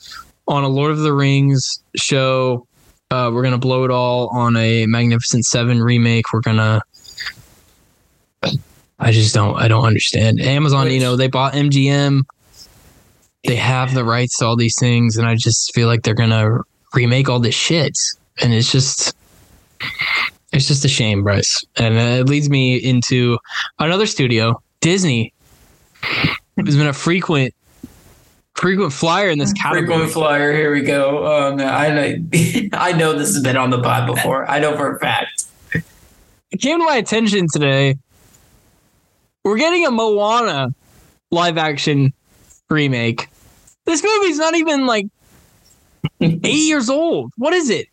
[0.48, 2.66] on a Lord of the Rings show.
[3.10, 6.32] Uh, we're gonna blow it all on a Magnificent Seven remake.
[6.32, 6.82] We're gonna
[8.98, 9.56] I just don't.
[9.56, 10.40] I don't understand.
[10.40, 12.22] Amazon, you know, they bought MGM.
[13.44, 16.58] They have the rights to all these things, and I just feel like they're gonna
[16.94, 17.96] remake all this shit,
[18.42, 19.14] and it's just,
[20.52, 21.64] it's just a shame, Bryce.
[21.76, 23.38] And it leads me into
[23.78, 25.32] another studio, Disney,
[26.56, 27.54] who's been a frequent,
[28.58, 29.86] frequent flyer in this category.
[29.86, 30.52] Frequent flyer.
[30.52, 31.26] Here we go.
[31.26, 34.48] Um, I know, I know this has been on the pod before.
[34.50, 35.44] I know for a fact.
[36.50, 37.96] It came to my attention today.
[39.44, 40.74] We're getting a Moana
[41.30, 42.12] live action
[42.70, 43.28] remake.
[43.84, 45.06] This movie's not even like
[46.20, 47.32] eight years old.
[47.36, 47.86] What is it?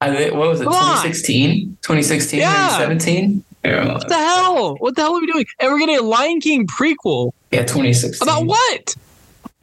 [0.00, 0.64] I what was it?
[0.64, 1.02] Come on.
[1.02, 1.78] 2016?
[1.82, 2.40] 2016?
[2.40, 2.48] Yeah.
[2.78, 3.44] 2017?
[3.64, 4.76] Yeah, What the hell?
[4.76, 5.46] What the hell are we doing?
[5.60, 7.32] And we're getting a Lion King prequel.
[7.54, 8.26] Yeah 2016.
[8.26, 8.96] About what?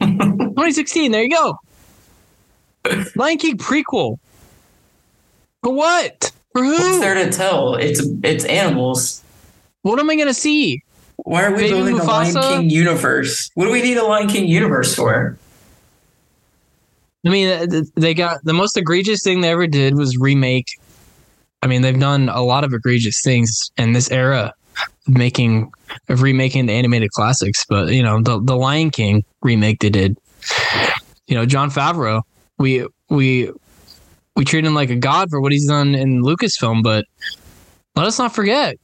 [0.00, 1.12] 2016.
[1.12, 1.56] There you go.
[3.14, 4.18] Lion King prequel.
[5.62, 6.32] For what?
[6.52, 6.72] For who?
[6.72, 7.76] What's there to tell?
[7.76, 9.22] It's it's animals.
[9.82, 10.82] What am I gonna see?
[11.16, 13.50] Why are we Baby building a Lion King universe?
[13.54, 15.38] What do we need a Lion King universe for?
[17.24, 20.66] I mean, th- th- they got the most egregious thing they ever did was remake.
[21.62, 24.52] I mean, they've done a lot of egregious things in this era
[25.06, 25.72] making
[26.08, 27.64] of remaking the animated classics.
[27.68, 30.16] But you know, the the Lion King remake they did.
[31.26, 32.22] You know, Jon Favreau.
[32.58, 33.50] We we
[34.36, 37.04] we treat him like a god for what he's done in Lucasfilm, but
[37.96, 38.76] let us not forget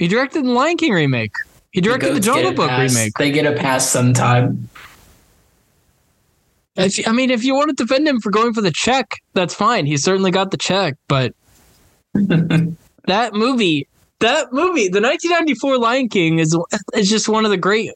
[0.00, 1.34] he directed the Lion King remake.
[1.72, 2.90] He directed the Jungle Book pass.
[2.90, 3.12] remake.
[3.18, 4.70] They get a pass sometime.
[6.74, 9.52] If, I mean, if you want to defend him for going for the check, that's
[9.52, 9.84] fine.
[9.84, 11.34] He certainly got the check, but
[12.14, 13.88] that movie,
[14.20, 16.56] that movie, the 1994 Lion King is
[16.94, 17.92] is just one of the great.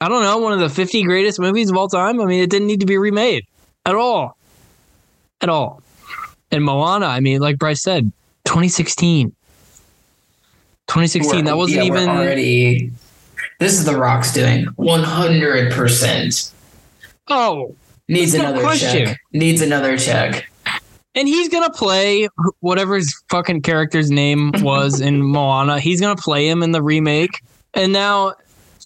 [0.00, 2.20] I don't know, one of the 50 greatest movies of all time.
[2.20, 3.46] I mean, it didn't need to be remade
[3.86, 4.36] at all,
[5.40, 5.82] at all.
[6.50, 8.12] And Moana, I mean, like Bryce said,
[8.44, 9.30] 2016.
[10.88, 11.30] 2016.
[11.30, 12.08] We're- that wasn't yeah, even.
[12.08, 12.92] already.
[13.58, 14.66] This is the Rock's doing.
[14.76, 16.52] One hundred percent
[17.28, 17.74] oh,
[18.08, 19.06] needs no another question.
[19.06, 19.20] check.
[19.32, 20.50] Needs another check.
[21.16, 22.28] And he's gonna play
[22.60, 25.80] whatever his fucking character's name was in Moana.
[25.80, 27.40] He's gonna play him in the remake,
[27.74, 28.34] and now,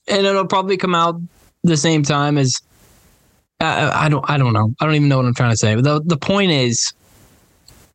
[0.09, 1.21] and it'll probably come out
[1.63, 2.61] the same time as.
[3.63, 4.25] I, I don't.
[4.31, 4.73] I don't know.
[4.81, 5.75] I don't even know what I'm trying to say.
[5.75, 6.95] But the the point is,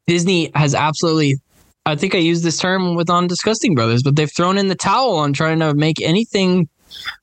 [0.06, 1.39] Disney has absolutely.
[1.88, 4.76] I think I used this term with on Disgusting Brothers, but they've thrown in the
[4.76, 6.67] towel on trying to make anything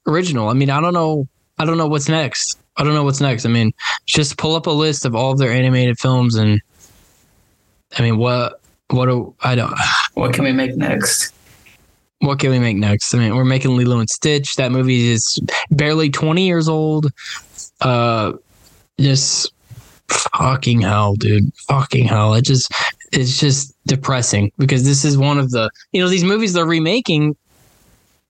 [0.07, 0.49] original.
[0.49, 1.29] I mean, I don't know.
[1.59, 2.59] I don't know what's next.
[2.77, 3.45] I don't know what's next.
[3.45, 3.73] I mean,
[4.07, 6.61] just pull up a list of all of their animated films and
[7.99, 9.73] I mean, what what do I don't
[10.15, 11.33] What can we make next?
[12.21, 13.13] what can we make next?
[13.15, 14.55] I mean, we're making Lilo and Stitch.
[14.55, 17.07] That movie is barely 20 years old.
[17.81, 18.33] Uh
[19.01, 19.53] just
[20.09, 21.53] fucking hell, dude.
[21.69, 22.35] Fucking hell.
[22.35, 22.73] It just
[23.13, 27.37] it's just depressing because this is one of the you know, these movies they're remaking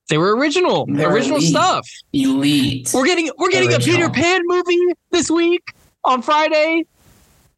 [0.09, 0.87] they were original.
[0.87, 1.51] They're original elite.
[1.51, 1.89] stuff.
[2.13, 2.91] Elite.
[2.93, 4.07] We're getting we're getting Original.
[4.07, 4.79] a Peter Pan movie
[5.11, 5.73] this week
[6.05, 6.85] on Friday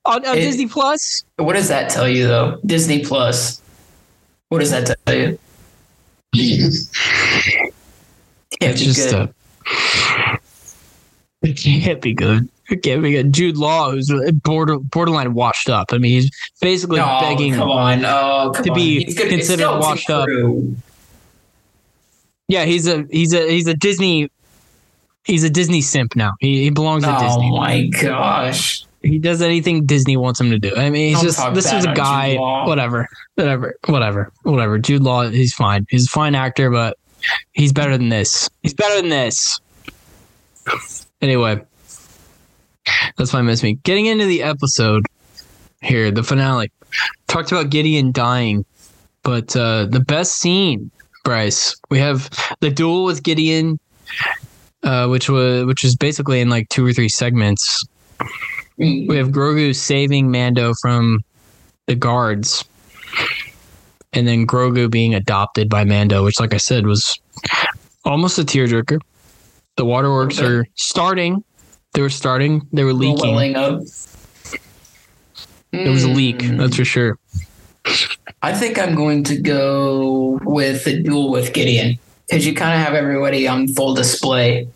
[0.04, 1.24] on, on It- Disney Plus.
[1.36, 2.58] What does that tell you, though?
[2.66, 3.60] Disney Plus.
[4.48, 5.38] What does that tell you?
[6.34, 6.90] Can't
[8.60, 9.28] It's be just good.
[9.66, 10.36] uh,
[11.42, 12.48] it can't be good.
[12.70, 13.32] It can't be good.
[13.32, 14.10] Jude Law, who's
[14.42, 15.88] border borderline washed up.
[15.92, 17.54] I mean, he's basically oh, begging.
[17.54, 18.04] come on.
[18.04, 18.76] Oh, come to on.
[18.76, 20.28] be gonna- considered washed up.
[22.48, 24.30] Yeah, he's a he's a he's a Disney.
[25.24, 26.32] He's a Disney simp now.
[26.40, 27.50] He, he belongs at Oh Disney.
[27.50, 28.84] my gosh.
[29.04, 30.74] He does anything Disney wants him to do.
[30.74, 32.36] I mean, he's Don't just this is a guy.
[32.66, 34.78] Whatever, whatever, whatever, whatever.
[34.78, 35.86] Jude Law, he's fine.
[35.90, 36.96] He's a fine actor, but
[37.52, 38.48] he's better than this.
[38.62, 39.60] He's better than this.
[41.20, 41.60] Anyway,
[43.16, 43.74] that's why I miss me.
[43.84, 45.04] Getting into the episode
[45.82, 46.72] here, the finale.
[47.26, 48.64] Talked about Gideon dying,
[49.22, 50.90] but uh, the best scene,
[51.24, 51.76] Bryce.
[51.90, 53.78] We have the duel with Gideon,
[54.82, 57.84] uh, which was which is basically in like two or three segments.
[58.76, 61.22] We have Grogu saving Mando from
[61.86, 62.64] the guards,
[64.12, 67.18] and then Grogu being adopted by Mando, which, like I said, was
[68.04, 69.00] almost a tearjerker.
[69.76, 71.44] The waterworks are starting.
[71.92, 72.66] They were starting.
[72.72, 73.52] They were leaking.
[75.72, 76.58] There was a leak, Mm.
[76.58, 77.18] that's for sure.
[78.42, 81.98] I think I'm going to go with the duel with Gideon
[82.28, 84.68] because you kind of have everybody on full display.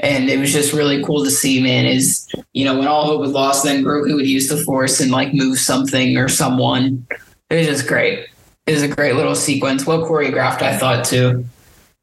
[0.00, 1.86] And it was just really cool to see, man.
[1.86, 5.10] Is you know when all hope was lost, then Grogu would use the Force and
[5.10, 7.06] like move something or someone.
[7.50, 8.28] It was just great.
[8.66, 10.62] It was a great little sequence, well choreographed.
[10.62, 11.44] I thought too.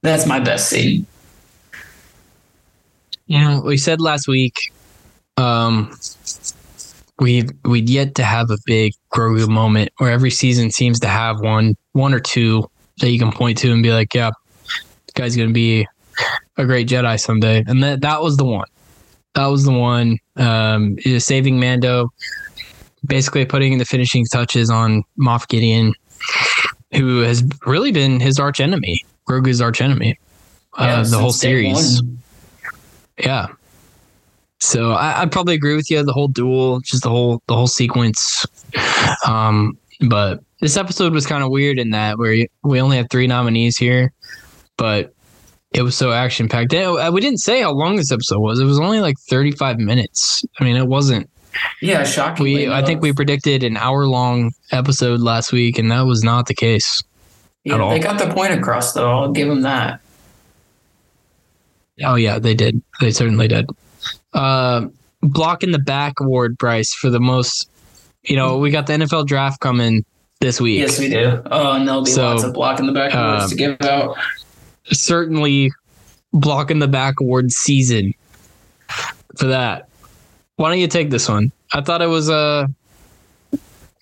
[0.04, 1.06] That's my best scene.
[3.28, 4.74] Yeah, we said last week.
[5.38, 5.96] Um,
[7.20, 11.40] we've we'd yet to have a big Grogu moment where every season seems to have
[11.40, 12.70] one one or two
[13.00, 14.32] that you can point to and be like, yeah,
[14.66, 15.88] this guy's gonna be
[16.62, 17.64] a great Jedi someday.
[17.68, 18.68] And that that was the one.
[19.34, 20.18] That was the one.
[20.36, 22.10] Um, saving Mando,
[23.06, 25.94] basically putting the finishing touches on Moff Gideon,
[26.94, 30.20] who has really been his arch enemy, Grogu's arch enemy,
[30.78, 32.02] Yeah, uh, the whole series.
[32.02, 32.18] one.
[33.18, 33.48] Yeah.
[34.60, 36.04] So I, I'd probably agree with you.
[36.04, 38.46] The whole duel, just the whole the whole sequence.
[39.28, 43.28] Um, but this episode was kind of weird in that where we only had three
[43.28, 44.12] nominees here,
[44.78, 45.14] but
[45.74, 46.74] it was so action packed.
[46.74, 48.60] We didn't say how long this episode was.
[48.60, 50.44] It was only like thirty five minutes.
[50.60, 51.30] I mean, it wasn't.
[51.82, 52.68] Yeah, shockingly.
[52.68, 56.46] We I think we predicted an hour long episode last week, and that was not
[56.48, 57.04] the case.
[57.64, 59.10] yeah, they got the point across though.
[59.10, 60.00] I'll give them that.
[62.04, 62.82] Oh yeah, they did.
[63.00, 63.68] They certainly did.
[64.34, 64.88] Uh,
[65.22, 67.70] block in the back award, Bryce, for the most.
[68.24, 70.06] You know, we got the NFL draft coming
[70.40, 70.80] this week.
[70.80, 71.42] Yes, we do.
[71.52, 73.82] Oh, and there'll be So, lots of block in the back awards words to give
[73.82, 74.16] out.
[74.92, 75.72] Certainly,
[76.34, 78.14] blocking the back award season
[79.38, 79.88] for that.
[80.58, 81.52] Why don't you take this one?
[81.74, 82.68] I thought it was a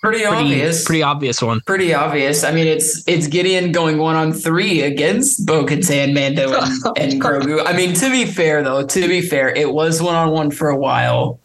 [0.02, 0.86] Pretty, pretty obvious.
[0.86, 1.60] pretty obvious one.
[1.66, 2.46] pretty obvious.
[2.46, 7.22] I mean, it's it's Gideon going one on three against Bo Katan, Mando, and, and
[7.22, 7.62] Grogu.
[7.66, 10.70] I mean, to be fair though, to be fair, it was one on one for
[10.70, 11.40] a while,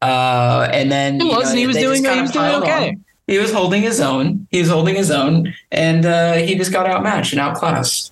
[0.00, 2.88] uh, and then It was, know, he was doing he was doing okay.
[2.90, 3.04] on.
[3.26, 4.46] He was holding his own.
[4.50, 8.10] He was holding his own, and uh, he just got outmatched and outclassed.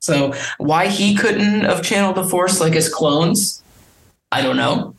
[0.00, 3.62] So why he couldn't have channeled the Force like his clones,
[4.30, 4.94] I don't know.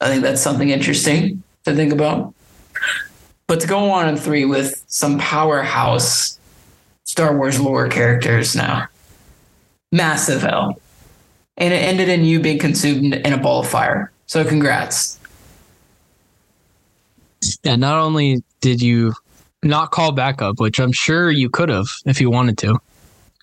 [0.00, 2.34] I think that's something interesting to think about.
[3.46, 6.38] But to go on in three with some powerhouse
[7.04, 8.88] Star Wars lore characters now,
[9.92, 10.80] massive L,
[11.56, 14.10] and it ended in you being consumed in a ball of fire.
[14.26, 15.20] So congrats.
[17.62, 19.12] Yeah, not only did you
[19.62, 22.78] not call backup, which I'm sure you could have if you wanted to,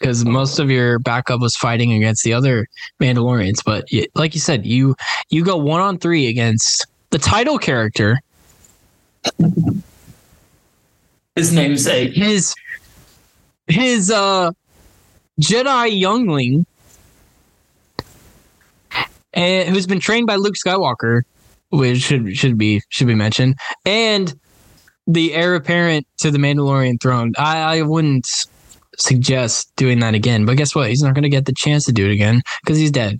[0.02, 2.68] because most of your backup was fighting against the other
[3.00, 3.64] Mandalorians.
[3.64, 4.96] But like you said, you
[5.30, 8.20] you go one on three against the title character,
[11.36, 12.14] His namesake.
[12.14, 12.56] his
[13.68, 14.52] his uh
[15.40, 16.66] Jedi youngling,
[19.34, 21.22] and who's been trained by Luke Skywalker,
[21.70, 24.34] which should should be should be mentioned, and
[25.08, 27.34] the heir apparent to the Mandalorian throne.
[27.38, 28.28] I, I wouldn't
[28.98, 30.90] suggest doing that again, but guess what?
[30.90, 33.20] He's not going to get the chance to do it again because he's dead.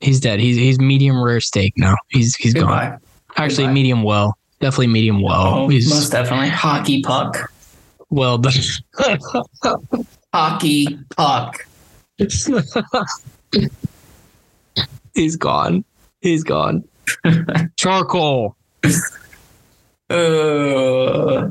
[0.00, 0.40] He's dead.
[0.40, 1.96] He's he's medium rare steak now.
[2.08, 2.98] He's he's gone.
[3.36, 3.72] Actually, Goodbye.
[3.72, 4.36] medium well.
[4.60, 5.46] Definitely medium well.
[5.46, 6.48] Oh, he's most definitely.
[6.48, 7.52] Hockey puck.
[8.10, 8.52] well done.
[10.32, 11.66] Hockey puck.
[15.14, 15.84] He's gone.
[16.20, 16.84] He's gone.
[17.76, 18.54] Charcoal.
[20.10, 21.48] Uh,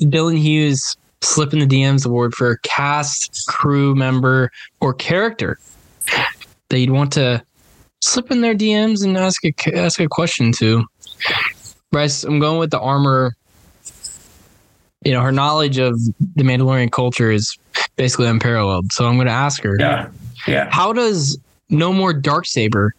[0.00, 4.50] Dylan Hughes slipping the DMs award for a cast, crew member,
[4.80, 5.58] or character
[6.68, 7.42] that you'd want to
[8.00, 10.84] slip in their DMs and ask a ask a question to.
[11.90, 13.34] Bryce, I'm going with the Armorer.
[15.04, 16.00] You know, her knowledge of
[16.34, 17.56] the Mandalorian culture is
[17.96, 18.92] basically unparalleled.
[18.92, 19.76] So I'm going to ask her.
[19.78, 20.08] yeah.
[20.46, 20.68] Yeah.
[20.70, 21.38] how does
[21.70, 22.94] no more dark saber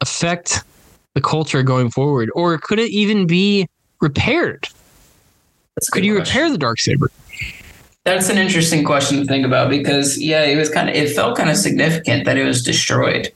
[0.00, 0.64] affect
[1.14, 3.68] the culture going forward or could it even be
[4.00, 4.66] repaired
[5.76, 6.36] That's could you question.
[6.36, 7.10] repair the dark saber
[8.04, 11.36] That's an interesting question to think about because yeah, it was kind of it felt
[11.36, 13.32] kind of significant that it was destroyed.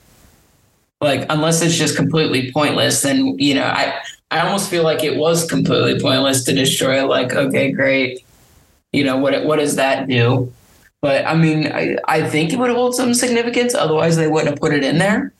[1.01, 3.99] Like unless it's just completely pointless, then you know I
[4.31, 7.05] I almost feel like it was completely pointless to destroy.
[7.05, 8.25] Like okay, great,
[8.91, 10.51] you know what what does that do?
[11.01, 13.73] But I mean, I, I think it would hold some significance.
[13.73, 15.31] Otherwise, they wouldn't have put it in there.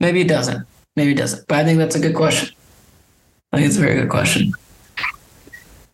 [0.00, 0.66] Maybe it doesn't.
[0.94, 1.46] Maybe it doesn't.
[1.48, 2.54] But I think that's a good question.
[3.52, 4.52] I think it's a very good question.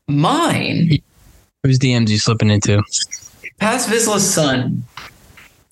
[0.09, 0.99] Mine
[1.63, 2.83] whose dms you slipping into
[3.59, 4.85] Paz Vizsla's son.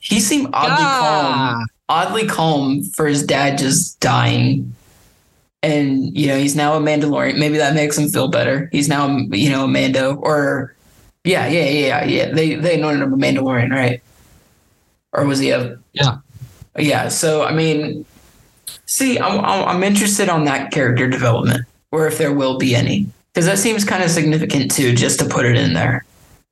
[0.01, 4.75] He seemed oddly calm, oddly calm for his dad just dying.
[5.63, 7.39] And you know he's now a Mandalorian.
[7.39, 8.69] Maybe that makes him feel better.
[8.73, 10.75] He's now you know a Mando, or
[11.23, 12.33] yeah, yeah, yeah, yeah.
[12.33, 14.03] They they anointed him a Mandalorian, right?
[15.13, 16.19] Or was he a Yeah.
[16.77, 17.09] yeah?
[17.09, 18.05] So I mean,
[18.87, 23.07] see, I'm I'm I'm interested on that character development, or if there will be any,
[23.33, 26.05] because that seems kind of significant too, just to put it in there.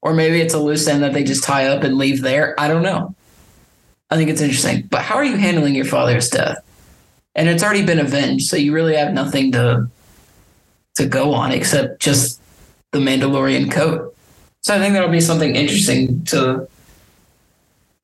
[0.02, 2.58] Or maybe it's a loose end that they just tie up and leave there.
[2.58, 3.14] I don't know.
[4.10, 4.86] I think it's interesting.
[4.90, 6.58] But how are you handling your father's death?
[7.34, 9.88] And it's already been avenged, so you really have nothing to
[10.96, 12.40] to go on except just
[12.90, 14.16] the Mandalorian coat.
[14.62, 16.68] So I think that'll be something interesting to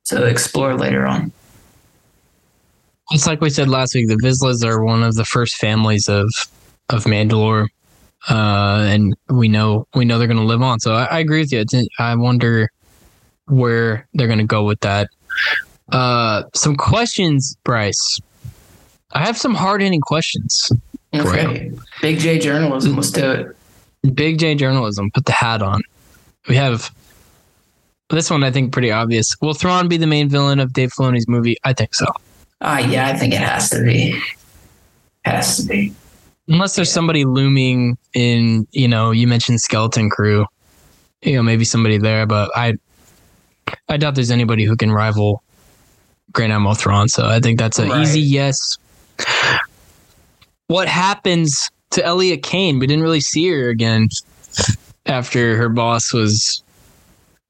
[0.06, 1.32] to explore later on.
[3.10, 4.08] It's like we said last week.
[4.08, 6.32] The Vizslas are one of the first families of
[6.88, 7.68] of Mandalore,
[8.28, 10.80] uh, and we know we know they're going to live on.
[10.80, 11.60] So I, I agree with you.
[11.60, 12.70] It's, I wonder
[13.46, 15.08] where they're going to go with that.
[15.92, 18.20] Uh, some questions, Bryce.
[19.12, 20.72] I have some hard hitting questions.
[21.14, 21.72] Okay.
[22.02, 22.96] Big J journalism.
[22.96, 23.56] Let's do it.
[24.14, 25.10] Big J journalism.
[25.12, 25.82] Put the hat on.
[26.48, 26.90] We have
[28.10, 28.44] this one.
[28.44, 29.34] I think pretty obvious.
[29.40, 31.56] Will Thrawn be the main villain of Dave Filoni's movie?
[31.64, 32.06] I think so.
[32.60, 34.20] Ah, yeah, I think it has to be.
[35.24, 35.92] Has to be.
[36.48, 40.46] Unless there's somebody looming in, you know, you mentioned Skeleton Crew,
[41.22, 42.74] you know, maybe somebody there, but I,
[43.88, 45.42] I doubt there's anybody who can rival
[46.32, 47.08] Grand Admiral Thrawn.
[47.08, 48.02] So I think that's an Right.
[48.02, 48.78] easy yes.
[50.68, 52.78] What happens to Elia Kane?
[52.78, 54.08] We didn't really see her again
[55.06, 56.62] after her boss was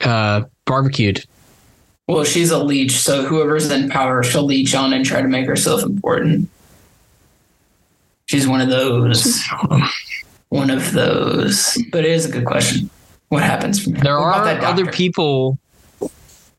[0.02, 1.24] uh, barbecued.
[2.08, 5.46] Well, she's a leech, so whoever's in power, she'll leech on and try to make
[5.46, 6.48] herself important.
[8.26, 9.42] She's one of those.
[10.48, 11.76] One of those.
[11.90, 12.88] But it is a good question.
[13.30, 15.58] What happens from There What are that other people.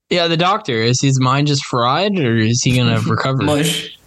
[0.10, 3.44] Yeah, the doctor is his mind just fried, or is he gonna recover?
[3.44, 3.98] Mush.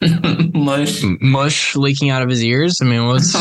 [0.52, 1.02] Mush.
[1.20, 2.80] mush leaking out of his ears.
[2.82, 3.34] I mean, what's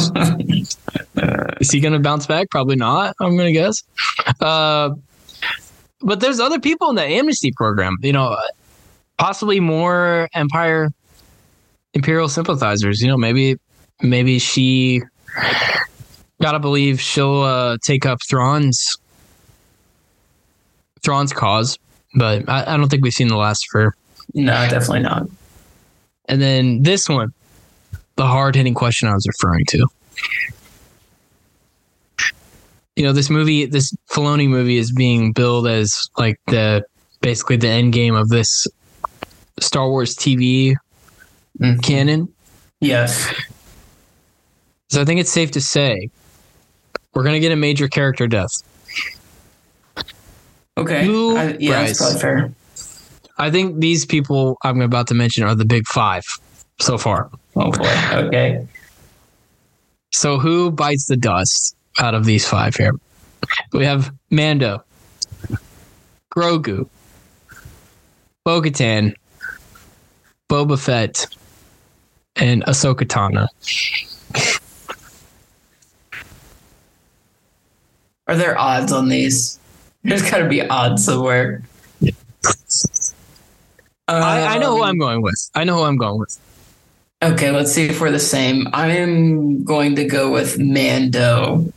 [1.59, 2.49] is he going to bounce back?
[2.49, 3.15] Probably not.
[3.20, 3.82] I'm going to guess.
[4.41, 4.91] Uh,
[6.01, 7.97] but there's other people in the amnesty program.
[8.01, 8.38] You know,
[9.17, 10.89] possibly more Empire
[11.94, 13.02] Imperial sympathizers.
[13.02, 13.58] You know, maybe
[14.02, 15.02] maybe she.
[16.42, 18.98] Gotta believe she'll uh, take up Thrawn's
[21.02, 21.78] Thrawn's cause,
[22.16, 23.94] but I, I don't think we've seen the last her.
[24.34, 25.28] no, definitely not.
[26.30, 27.34] And then this one,
[28.16, 29.88] the hard hitting question I was referring to.
[32.96, 36.84] You know, this movie, this Filoni movie is being billed as like the
[37.22, 38.68] basically the end game of this
[39.60, 40.76] Star Wars TV
[41.60, 41.82] Mhm.
[41.84, 42.34] canon.
[42.82, 43.32] Yes.
[44.89, 46.10] So I think it's safe to say
[47.14, 48.51] we're going to get a major character death.
[50.78, 51.05] Okay.
[51.05, 51.97] Who- I, yeah, that's Bryce.
[51.97, 52.53] probably fair.
[53.38, 56.24] I think these people I'm about to mention are the big five
[56.80, 57.30] so far.
[57.55, 57.93] Oh boy.
[58.14, 58.66] Okay.
[60.12, 62.93] So who bites the dust out of these five here?
[63.74, 64.84] We have Mando,
[66.36, 66.89] Grogu,
[68.43, 69.14] Bo-Katan,
[70.49, 71.28] Boba Fett,
[72.40, 73.48] and Ahsoka Tano.
[78.28, 79.60] Are there odds on these?
[80.04, 81.64] There's got to be odds somewhere.
[84.08, 85.50] I, I know who Um, I'm going with.
[85.56, 86.38] I know who I'm going with.
[87.22, 88.68] Okay, let's see if we're the same.
[88.74, 91.72] I'm going to go with Mando.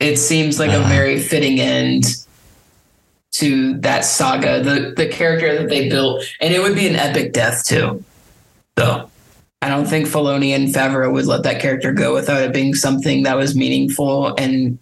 [0.00, 0.88] It seems like a Uh-huh.
[0.88, 2.04] very fitting end
[3.32, 7.32] to that saga, the the character that they built, and it would be an epic
[7.32, 8.02] death too.
[8.78, 9.10] So,
[9.60, 13.24] I don't think Filoni and Favreau would let that character go without it being something
[13.24, 14.78] that was meaningful and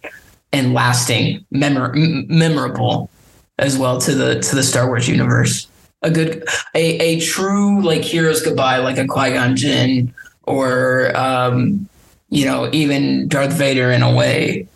[0.53, 3.11] and lasting, memor- m- memorable
[3.59, 5.67] as well to the to the Star Wars universe.
[6.03, 10.13] A good, a, a true like hero's goodbye, like a Qui Gon Jinn,
[10.43, 11.89] or um,
[12.29, 14.69] you know, even Darth Vader in a way.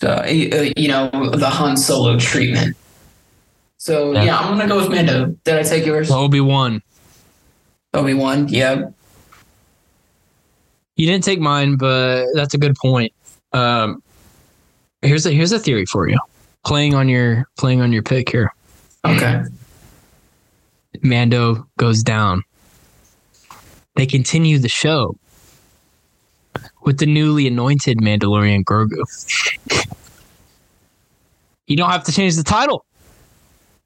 [0.00, 2.76] So uh, you know, the Han Solo treatment.
[3.78, 4.22] So Yeah.
[4.24, 5.36] yeah, I'm gonna go with Mando.
[5.44, 6.10] Did I take yours?
[6.12, 6.80] Obi Wan.
[7.94, 8.48] Obi Wan.
[8.48, 8.90] Yeah.
[10.96, 13.12] You didn't take mine, but that's a good point.
[13.52, 14.02] Um,
[15.02, 16.18] here's a here's a theory for you.
[16.64, 18.52] Playing on your playing on your pick here.
[19.06, 19.44] Okay.
[21.02, 22.42] Mando goes down.
[23.94, 25.16] They continue the show
[26.82, 29.02] with the newly anointed Mandalorian Grogu.
[31.66, 32.84] you don't have to change the title.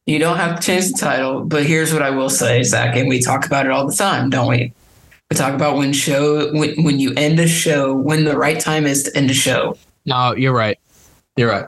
[0.07, 3.09] You don't have to change the title, but here's what I will say, Zach, and
[3.09, 4.72] we talk about it all the time, don't we?
[5.30, 8.84] We talk about when show when when you end a show, when the right time
[8.84, 9.78] is to end a show.
[10.05, 10.78] No, you're right.
[11.36, 11.66] You're right.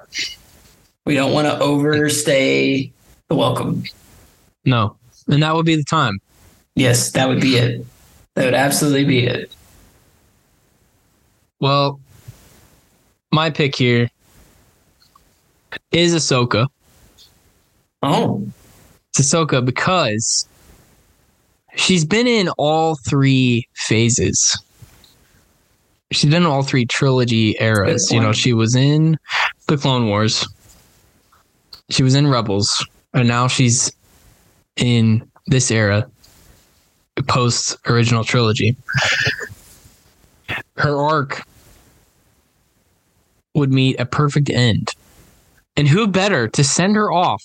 [1.07, 2.93] We don't want to overstay
[3.29, 3.85] the welcome.
[4.65, 4.97] No,
[5.29, 6.19] and that would be the time.
[6.75, 7.87] Yes, that would be it.
[8.35, 9.55] That would absolutely be it.
[11.61, 12.01] Well,
[13.33, 14.11] my pick here
[15.93, 16.67] is Ahsoka.
[18.05, 18.47] Oh,
[19.11, 20.47] It's Ahsoka because
[21.77, 24.61] she's been in all three phases.
[26.13, 28.11] She's been in all three trilogy eras.
[28.13, 29.19] You know, she was in
[29.69, 30.47] the Clone Wars.
[31.91, 33.91] She was in Rebels, and now she's
[34.77, 36.09] in this era,
[37.27, 38.77] post original trilogy.
[40.77, 41.43] Her arc
[43.55, 44.91] would meet a perfect end.
[45.77, 47.43] And who better to send her off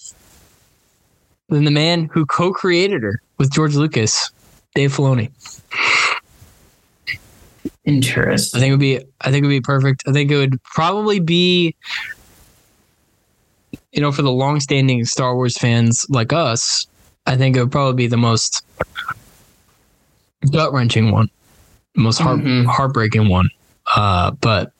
[1.49, 4.31] than the man who co-created her with George Lucas,
[4.75, 5.29] Dave Filoni.
[8.55, 8.99] I think it would be.
[9.21, 10.03] I think it would be perfect.
[10.07, 11.75] I think it would probably be.
[13.91, 16.85] You know, for the long-standing Star Wars fans like us,
[17.25, 18.63] I think it would probably be the most
[20.51, 21.29] gut wrenching one,
[21.95, 22.65] most heart Mhm.
[22.65, 23.49] heartbreaking one.
[23.95, 24.71] Uh, but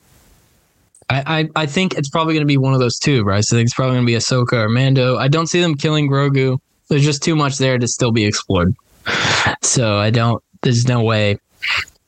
[1.10, 3.52] I, I I think it's probably going to be one of those two, Bryce.
[3.52, 5.16] I think it's probably going to be Ahsoka or Mando.
[5.16, 6.58] I don't see them killing Grogu.
[6.88, 8.74] There's just too much there to still be explored.
[9.62, 10.42] So I don't.
[10.62, 11.38] There's no way.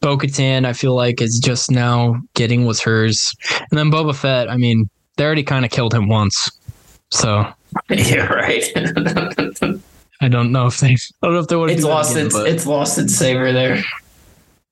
[0.01, 3.33] Bo Katan, I feel like, is just now getting what's hers.
[3.71, 6.51] And then Boba Fett, I mean, they already kind of killed him once.
[7.11, 7.47] So
[7.91, 8.65] Yeah, right.
[10.21, 12.67] I don't know if they, I don't know if they would it's lost its it's
[12.67, 13.83] lost its savor there.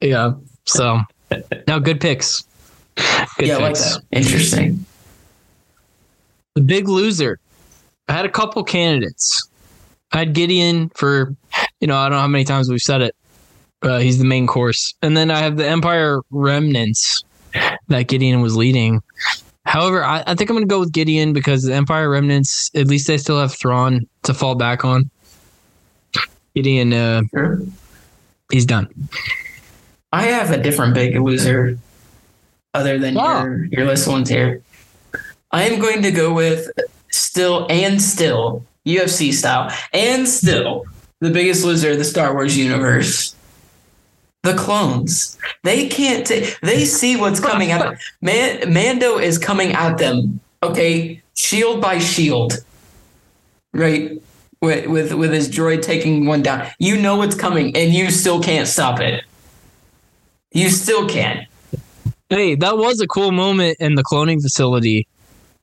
[0.01, 0.33] yeah.
[0.67, 1.01] So
[1.67, 2.45] now good picks.
[2.97, 4.03] Good yeah, like that.
[4.13, 4.85] Interesting.
[6.55, 7.39] The big loser.
[8.09, 9.49] I had a couple candidates.
[10.13, 11.35] I had Gideon for,
[11.81, 13.15] you know, I don't know how many times we've said it.
[13.83, 14.95] Uh, he's the main course.
[15.01, 17.23] And then I have the Empire Remnants
[17.89, 19.01] that Gideon was leading.
[19.65, 22.89] However, I, I think I'm going to go with Gideon because the Empire Remnants, at
[22.89, 25.11] least they still have Thrawn to fall back on.
[26.55, 27.61] Gideon, uh, Sure.
[28.51, 28.89] he's done.
[30.13, 31.79] I have a different big loser
[32.75, 33.43] other than Wow.
[33.45, 34.63] your your list ones here.
[35.53, 36.71] I am going to go with
[37.11, 40.85] still and still UFC style and still
[41.21, 43.35] the biggest loser of the Star Wars universe.
[44.43, 45.37] The clones.
[45.65, 47.97] They can't take they see what's coming at them.
[48.23, 50.41] Man- Mando is coming at them.
[50.63, 52.55] Okay, shield by shield.
[53.73, 54.21] Right?
[54.63, 56.67] With, with with his droid taking one down.
[56.79, 59.25] You know what's coming and you still can't stop it.
[60.53, 61.47] You still can.
[62.31, 65.07] Hey, that was a cool moment in the cloning facility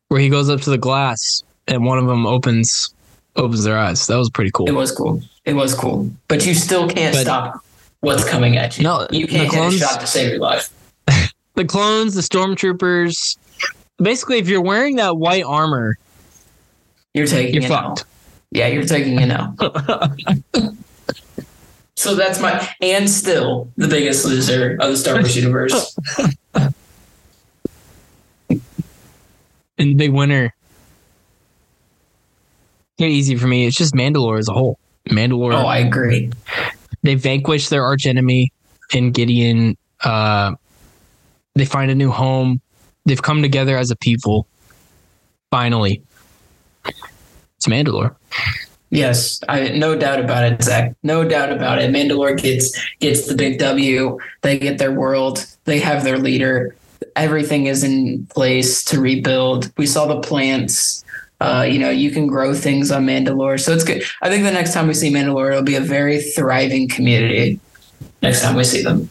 [0.10, 2.94] where he goes up to the glass and one of them opens
[3.38, 4.06] opens their eyes.
[4.08, 4.68] That was pretty cool.
[4.68, 5.22] It was cool.
[5.46, 6.10] It was cool.
[6.28, 7.62] But you still can't But- stop
[8.02, 8.84] what's coming at you.
[8.84, 10.70] No, you can't get clones- a shot to save your life.
[11.56, 13.38] the clones, the stormtroopers.
[13.98, 15.98] Basically, if you're wearing that white armor,
[17.14, 18.04] You're taking you're fucked.
[18.52, 19.56] Yeah, you're taking it now.
[21.96, 25.96] so that's my and still the biggest loser of the Star Wars universe.
[29.78, 30.54] And the big winner.
[32.98, 33.68] Here, easy for me.
[33.68, 34.80] It's just Mandalore as a whole.
[35.10, 35.54] Mandalore.
[35.54, 36.32] oh, I agree.
[37.04, 38.52] they vanquish their archenemy
[38.92, 39.78] in Gideon.
[40.04, 40.56] Uh,
[41.56, 42.62] they find a new home.
[43.06, 44.48] They've come together as a people.
[45.52, 46.04] Finally,
[46.86, 48.16] it's Mandalore.
[48.90, 50.94] Yes, I no doubt about it, Zach.
[51.04, 51.92] No doubt about it.
[51.92, 54.18] Mandalore gets gets the big W.
[54.42, 55.46] They get their world.
[55.66, 56.76] They have their leader.
[57.18, 59.72] Everything is in place to rebuild.
[59.78, 61.04] We saw the plants.
[61.42, 64.04] Uh, you know, you can grow things on Mandalore, so it's good.
[64.22, 67.60] I think the next time we see Mandalore, it'll be a very thriving community.
[68.22, 69.10] Next time we see them,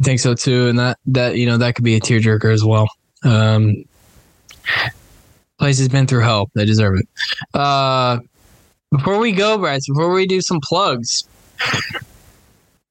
[0.00, 2.64] I think so too, and that that you know that could be a tearjerker as
[2.64, 2.88] well.
[3.22, 3.84] Um,
[5.58, 7.08] place has been through hell; they deserve it.
[7.52, 8.18] Uh,
[8.90, 11.24] before we go, Bryce, before we do some plugs,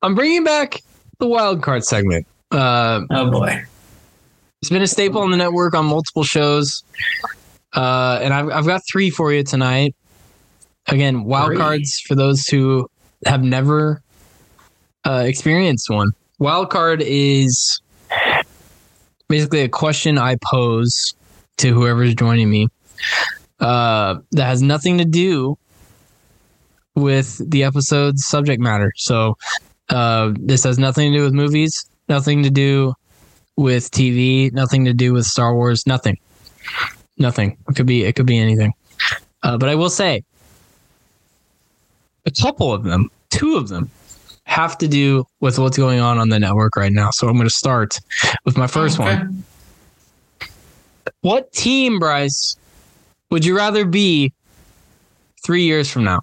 [0.01, 0.81] I'm bringing back
[1.19, 2.27] the wild card segment.
[2.51, 3.63] Uh, oh boy,
[4.61, 6.83] it's been a staple on the network on multiple shows,
[7.73, 9.95] uh, and I've I've got three for you tonight.
[10.87, 11.57] Again, wild Three.
[11.57, 12.87] cards for those who
[13.25, 14.01] have never
[15.05, 16.11] uh, experienced one.
[16.37, 17.81] Wild card is
[19.27, 21.13] basically a question I pose
[21.57, 22.67] to whoever's joining me
[23.59, 25.57] uh, that has nothing to do
[26.95, 28.91] with the episode's subject matter.
[28.95, 29.37] So
[29.89, 32.93] uh, this has nothing to do with movies, nothing to do
[33.57, 36.17] with TV, nothing to do with Star Wars, nothing,
[37.17, 37.57] nothing.
[37.69, 38.73] It could be it could be anything.
[39.43, 40.23] Uh, but I will say,
[42.25, 43.89] a couple of them, two of them,
[44.45, 47.09] have to do with what's going on on the network right now.
[47.11, 47.99] So I'm going to start
[48.45, 49.15] with my first Okay.
[49.15, 49.43] one.
[51.21, 52.55] What team, Bryce,
[53.31, 54.33] would you rather be
[55.43, 56.21] three years from now?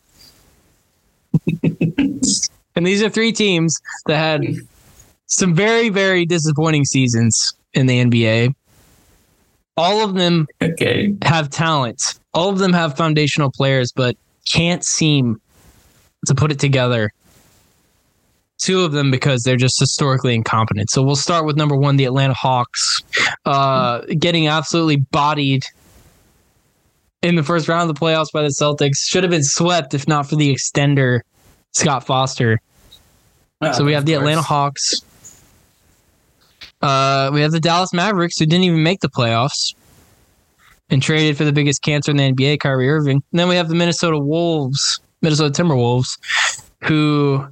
[1.63, 4.45] and these are three teams that had
[5.33, 8.55] some very, very disappointing seasons in the NBA.
[9.79, 11.15] All of them Okay.
[11.25, 12.15] have talent.
[12.35, 14.17] All of them have foundational players, but
[14.51, 15.41] can't seem
[16.27, 17.13] to put it together.
[18.59, 20.91] Two of them because they're just historically incompetent.
[20.91, 23.03] So we'll start with number one, the Atlanta Hawks,
[23.47, 25.65] uh, getting absolutely bodied
[27.23, 28.99] in the first round of the playoffs by the Celtics.
[29.09, 31.21] Should have been swept if not for the extender,
[31.73, 32.61] Scott Foster.
[33.73, 34.21] So we have the course.
[34.21, 35.03] Atlanta Hawks.
[36.83, 39.75] Uh, we have the Dallas Mavericks, who didn't even make the playoffs
[40.91, 43.23] and traded for the biggest cancer in the NBA, Kyrie Irving.
[43.33, 46.19] And then we have the Minnesota Wolves, Minnesota Timberwolves,
[46.83, 47.47] who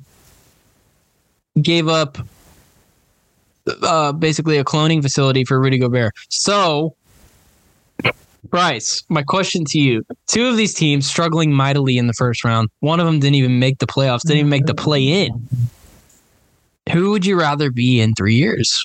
[1.63, 2.19] gave up
[3.83, 6.13] uh, basically a cloning facility for Rudy Gobert.
[6.29, 6.97] So,
[8.45, 12.69] Bryce, my question to you: Two of these teams struggling mightily in the first round.
[12.81, 14.23] One of them didn't even make the playoffs.
[14.23, 15.47] Didn't even make the play in.
[16.93, 18.85] Who would you rather be in three years?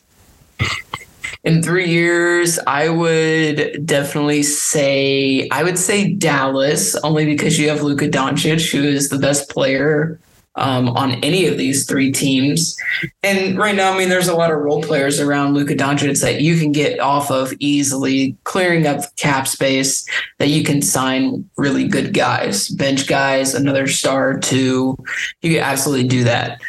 [1.44, 7.84] In three years, I would definitely say I would say Dallas, only because you have
[7.84, 10.20] Luka Doncic, who is the best player
[10.56, 12.78] um, on any of these three teams.
[13.24, 16.42] And right now, I mean, there's a lot of role players around Luka Doncic that
[16.42, 20.08] you can get off of easily, clearing up cap space
[20.40, 24.98] that you can sign really good guys, bench guys, another star too.
[25.42, 26.62] You can absolutely do that.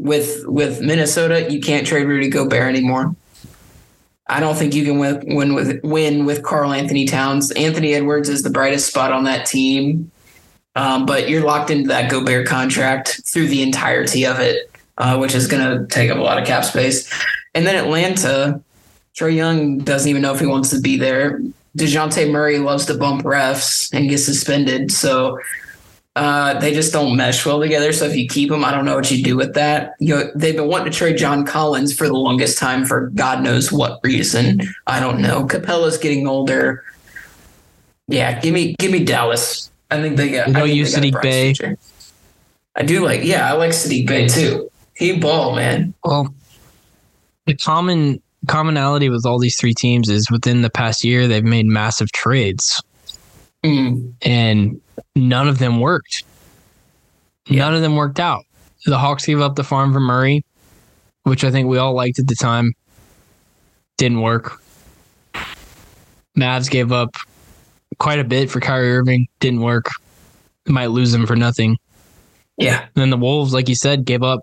[0.00, 3.14] With with Minnesota, you can't trade Rudy Gobert anymore.
[4.26, 7.50] I don't think you can win, win with win with Karl Anthony Towns.
[7.52, 10.10] Anthony Edwards is the brightest spot on that team.
[10.76, 15.34] Um, but you're locked into that Gobert contract through the entirety of it, uh, which
[15.34, 17.12] is going to take up a lot of cap space.
[17.54, 18.62] And then Atlanta,
[19.14, 21.42] Trae Young doesn't even know if he wants to be there.
[21.76, 24.92] Dejounte Murray loves to bump refs and get suspended.
[24.92, 25.38] So
[26.16, 27.92] uh, they just don't mesh well together.
[27.92, 29.94] So if you keep them, I don't know what you do with that.
[30.00, 33.42] You know, they've been wanting to trade John Collins for the longest time for God
[33.42, 34.60] knows what reason.
[34.86, 35.46] I don't know.
[35.46, 36.84] Capela's getting older.
[38.08, 39.70] Yeah, give me give me Dallas.
[39.90, 40.48] I think they got.
[40.48, 41.54] You think use they got a Saddiq bright Bey?
[41.54, 41.78] future.
[42.76, 43.22] I do like.
[43.24, 44.70] Yeah, I like Saddiq Bey too.
[44.96, 45.94] He ball man.
[46.04, 46.34] Well,
[47.46, 51.66] the common commonality with all these three teams is within the past year they've made
[51.66, 52.82] massive trades,
[53.64, 54.80] Mm, and
[55.14, 56.24] none of them worked.
[57.48, 58.44] None of them worked out.
[58.86, 60.44] The Hawks gave up the farm for Murray,
[61.24, 62.72] which I think we all liked at the time.
[63.98, 64.62] Didn't work.
[66.38, 67.14] Mavs gave up
[67.98, 69.26] quite a bit for Kyrie Irving.
[69.40, 69.86] Didn't work.
[70.66, 71.76] Might lose him for nothing.
[72.56, 74.40] yeah, And then the Wolves, like you said, gave up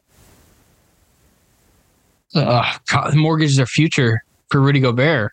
[2.36, 2.78] uh,
[3.16, 5.32] mortgaged their future for Rudy Gobert.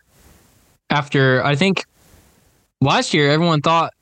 [0.89, 1.85] After I think
[2.81, 3.93] last year, everyone thought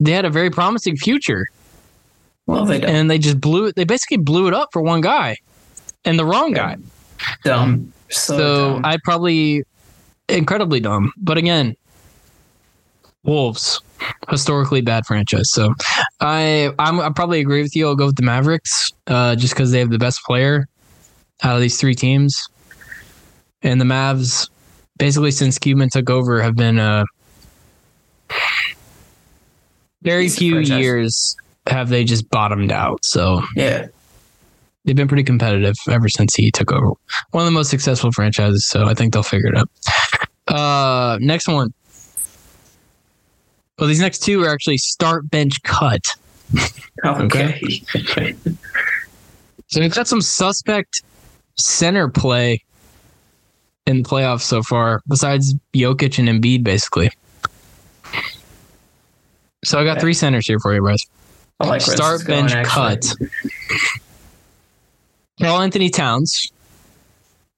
[0.00, 1.46] they had a very promising future,
[2.46, 2.90] well they don't.
[2.90, 3.76] and they just blew it.
[3.76, 5.36] They basically blew it up for one guy,
[6.04, 6.76] and the wrong guy.
[7.44, 7.92] dumb.
[8.10, 8.80] So, So.
[8.84, 9.64] I probably
[10.28, 11.12] incredibly dumb.
[11.16, 11.74] But again,
[13.24, 13.80] Wolves
[14.28, 15.50] historically bad franchise.
[15.50, 15.74] So
[16.20, 17.86] I I'm, I probably agree with you.
[17.86, 20.66] I'll go with the Mavericks uh, just because they have the best player
[21.42, 22.46] out of these three teams,
[23.62, 24.48] and the Mavs
[24.98, 27.04] basically since Cuban took over have been uh,
[30.04, 30.78] very few franchise.
[30.78, 31.36] years
[31.66, 33.04] have they just bottomed out.
[33.04, 33.88] So yeah,
[34.84, 36.92] they've been pretty competitive ever since he took over.
[37.30, 39.68] One of the most successful franchises, so I think they'll figure it out.
[40.46, 41.72] Uh, next one.
[43.78, 46.02] Well, these next two are actually start, bench, cut.
[47.04, 47.60] okay.
[49.66, 51.02] So we've got some suspect
[51.56, 52.62] center play
[53.86, 57.10] in the playoffs so far, besides Jokic and Embiid, basically.
[59.64, 60.00] So I got Okay.
[60.00, 61.06] three centers here for you, Bryce.
[61.60, 62.96] I like where this is Start, going, bench, actually.
[62.96, 63.14] cut.
[65.40, 66.52] Karl Anthony Towns.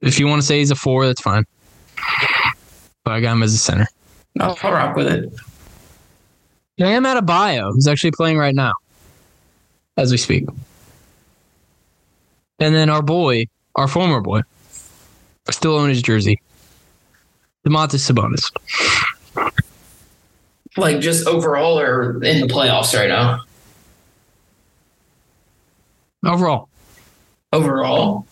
[0.01, 1.45] If you want to say he's a four, that's fine.
[3.05, 3.87] But I got him as a center.
[4.41, 5.33] I'll, I'll rock with it.
[6.79, 8.75] Bam Adebayo, who's actually playing right now,
[9.97, 10.47] as we speak.
[12.59, 14.43] And then our boy, our former boy,
[15.51, 16.39] still owning his jersey,
[17.67, 18.53] Domantas Sabonis.
[20.77, 23.41] Like just overall or in the playoffs right now.
[26.25, 26.69] Overall,
[27.53, 28.27] Overall,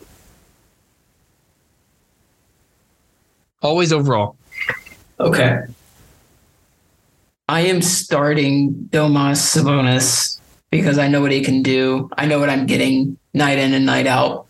[3.63, 4.37] always overall.
[5.21, 5.61] okay.
[7.49, 10.41] I am starting Domas Sabonis
[10.71, 12.11] because I know what he can do.
[12.19, 14.47] I know what I'm getting night in and night out.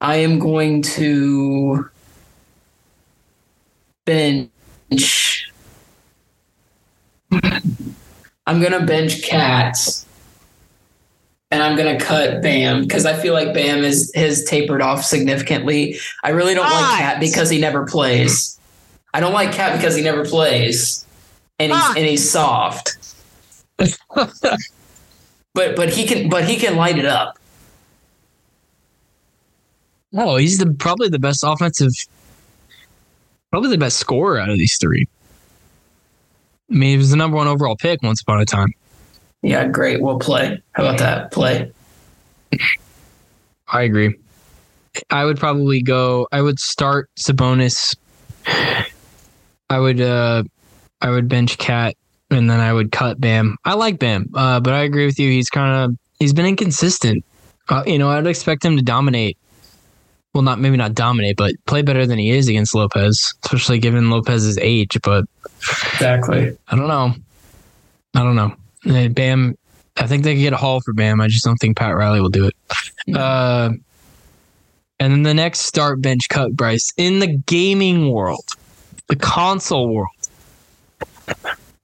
[0.00, 1.88] I am going to
[4.04, 5.45] bench.
[7.32, 10.06] I'm gonna bench Cats,
[11.50, 15.98] and I'm gonna cut Bam because I feel like Bam is has tapered off significantly.
[16.22, 18.58] I really don't like KAT because he never plays.
[19.14, 21.04] I don't like KAT because he never plays,
[21.58, 21.96] and he's Fuck.
[21.96, 22.96] and he's soft.
[23.78, 27.38] but but he can but he can light it up.
[30.14, 31.92] Oh, he's the probably the best offensive,
[33.50, 35.06] probably the best scorer out of these three.
[36.70, 38.68] I mean, he was the number one overall pick once upon a time.
[39.42, 40.00] Yeah, great.
[40.00, 40.60] We'll play.
[40.72, 41.30] How about that?
[41.30, 41.70] Play.
[43.68, 44.14] I agree.
[45.10, 46.26] I would probably go.
[46.32, 47.94] I would start Sabonis.
[48.46, 50.00] I would.
[50.00, 50.44] uh
[51.02, 51.94] I would bench KAT,
[52.30, 53.56] and then I would cut Bam.
[53.64, 55.30] I like Bam, uh, but I agree with you.
[55.30, 57.24] He's kind of he's been inconsistent.
[57.68, 59.36] Uh, you know, I'd expect him to dominate.
[60.36, 64.10] Well, not maybe not dominate, but play better than he is against Lopez, especially given
[64.10, 64.98] Lopez's age.
[65.02, 65.24] But
[65.94, 66.54] Exactly.
[66.68, 67.14] I don't know.
[68.14, 69.08] I don't know.
[69.08, 69.56] Bam,
[69.96, 71.22] I think they could get a haul for Bam.
[71.22, 72.54] I just don't think Pat Riley will do it.
[73.16, 73.70] Uh,
[75.00, 78.44] and then the next start bench cut, Bryce, in the gaming world,
[79.08, 80.10] the console world.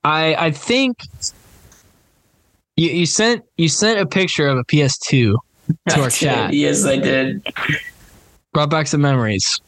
[0.05, 0.99] I I think
[2.77, 5.39] you, you sent you sent a picture of a PS2 to
[6.03, 6.53] our chat.
[6.53, 7.47] Yes, I did.
[8.53, 9.61] Brought back some memories.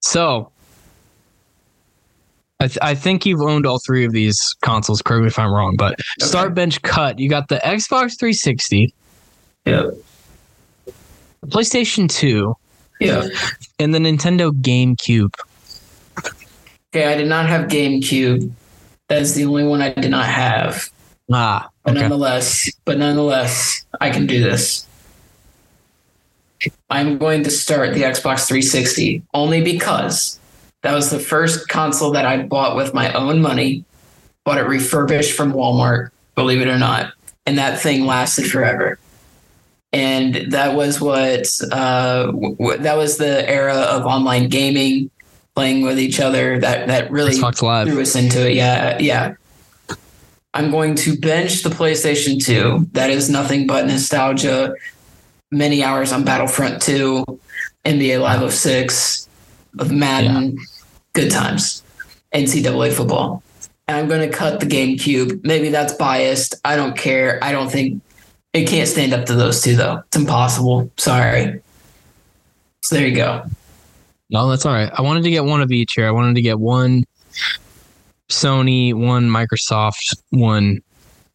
[0.00, 0.50] So
[2.60, 5.02] I, th- I think you've owned all three of these consoles.
[5.02, 7.18] Correct me if I'm wrong, but start bench cut.
[7.18, 8.94] You got the Xbox 360,
[9.66, 9.94] Yep.
[11.46, 12.54] PlayStation 2,
[13.00, 13.32] Yep.
[13.80, 15.34] and the Nintendo GameCube.
[16.94, 18.50] Okay, I did not have GameCube.
[19.08, 20.88] That is the only one I did not have.
[21.32, 22.00] Ah, But okay.
[22.02, 24.86] nonetheless, but nonetheless, I can do this.
[26.90, 30.38] I'm going to start the Xbox 360 only because
[30.82, 33.84] that was the first console that I bought with my own money.
[34.44, 37.14] Bought it refurbished from Walmart, believe it or not,
[37.46, 38.98] and that thing lasted forever.
[39.94, 45.10] And that was what uh, w- that was the era of online gaming,
[45.54, 46.58] playing with each other.
[46.58, 48.54] That that really threw us into it.
[48.54, 49.36] Yeah, yeah.
[50.52, 52.90] I'm going to bench the PlayStation 2.
[52.92, 54.74] That is nothing but nostalgia.
[55.50, 57.24] Many hours on Battlefront 2,
[57.84, 59.28] NBA Live of 06,
[59.78, 60.58] of Madden,
[61.12, 61.82] good times,
[62.34, 63.42] NCAA football.
[63.86, 65.44] And I'm going to cut the GameCube.
[65.44, 66.54] Maybe that's biased.
[66.64, 67.38] I don't care.
[67.42, 68.02] I don't think
[68.52, 70.02] it can't stand up to those two, though.
[70.06, 70.90] It's impossible.
[70.96, 71.60] Sorry.
[72.82, 73.44] So there you go.
[74.30, 74.90] No, that's all right.
[74.92, 76.06] I wanted to get one of each here.
[76.06, 77.04] I wanted to get one
[78.30, 80.80] Sony, one Microsoft, one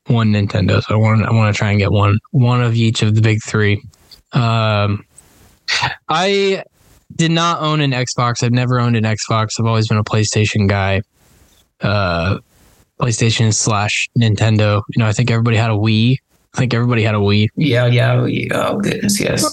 [0.07, 0.81] one Nintendo.
[0.81, 3.21] So I want I want to try and get one one of each of the
[3.21, 3.81] big three.
[4.31, 5.05] Um,
[6.07, 6.63] I
[7.15, 8.43] did not own an Xbox.
[8.43, 9.59] I've never owned an Xbox.
[9.59, 11.01] I've always been a PlayStation guy.
[11.81, 12.39] Uh,
[12.99, 14.81] PlayStation slash Nintendo.
[14.89, 16.17] You know, I think everybody had a Wii.
[16.53, 17.47] I think everybody had a Wii.
[17.55, 18.25] Yeah, yeah.
[18.25, 18.47] yeah.
[18.53, 19.51] Oh, goodness, yes.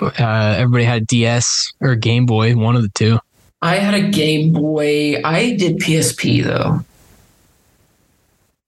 [0.00, 3.18] Uh, everybody had a DS or a Game Boy, one of the two.
[3.60, 5.20] I had a Game Boy.
[5.24, 6.80] I did PSP though.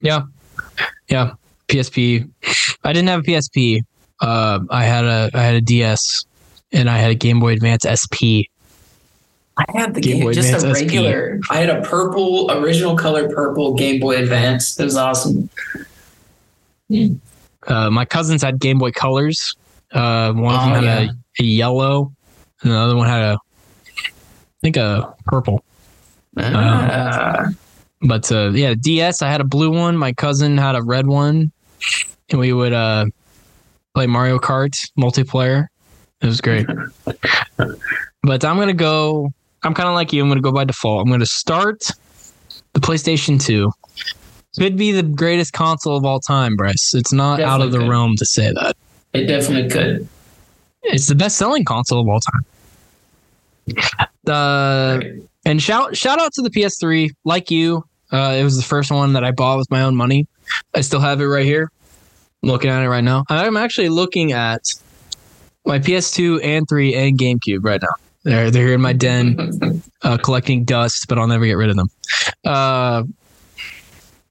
[0.01, 0.23] Yeah.
[1.09, 1.35] Yeah.
[1.69, 2.29] PSP.
[2.83, 3.83] I didn't have a PSP.
[4.21, 6.25] Uh, I had a I had a DS
[6.73, 8.47] and I had a Game Boy Advance SP.
[9.57, 10.81] I had the Game Boy just Advance a SP.
[10.87, 11.41] regular.
[11.51, 14.79] I had a purple, original color purple Game Boy Advance.
[14.79, 15.49] It was awesome.
[17.67, 19.55] Uh, my cousins had Game Boy Colors.
[19.93, 21.11] Uh, one of Oh, them had yeah.
[21.41, 22.13] a, a yellow,
[22.63, 23.39] and the other one had a,
[23.99, 24.11] I
[24.63, 25.65] think a purple.
[26.39, 27.47] Ah,
[28.03, 29.21] But uh, yeah, DS.
[29.23, 29.97] I had a blue one.
[29.97, 31.53] My cousin had a red one,
[32.31, 33.07] and we would uh,
[33.95, 35.67] play Mario Kart multiplayer.
[36.21, 36.67] It was great.
[38.23, 39.33] but I'm gonna go.
[39.63, 40.23] I'm kind of like you.
[40.23, 41.03] I'm gonna go by default.
[41.03, 41.83] I'm gonna start
[42.73, 43.71] the PlayStation 2.
[44.59, 46.95] Could be the greatest console of all time, Bryce.
[46.95, 47.89] It's not out of the could.
[47.89, 48.77] realm to say that.
[49.13, 50.09] it definitely could.
[50.83, 52.45] It's the best selling console of all time.
[54.25, 57.11] The and shout shout out to the PS3.
[57.25, 60.27] Like you, uh, it was the first one that I bought with my own money.
[60.75, 61.71] I still have it right here.
[62.43, 63.25] Looking at it right now.
[63.29, 64.63] I'm actually looking at
[65.67, 67.95] my PS2 and 3 and GameCube right now.
[68.23, 71.77] They're they're here in my den, uh, collecting dust, but I'll never get rid of
[71.77, 71.89] them.
[72.45, 73.05] Uh,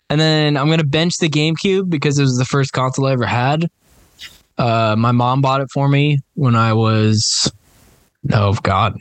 [0.10, 3.26] and then I'm gonna bench the GameCube because it was the first console I ever
[3.26, 3.70] had.
[4.58, 7.52] Uh, my mom bought it for me when I was,
[8.32, 8.96] oh God,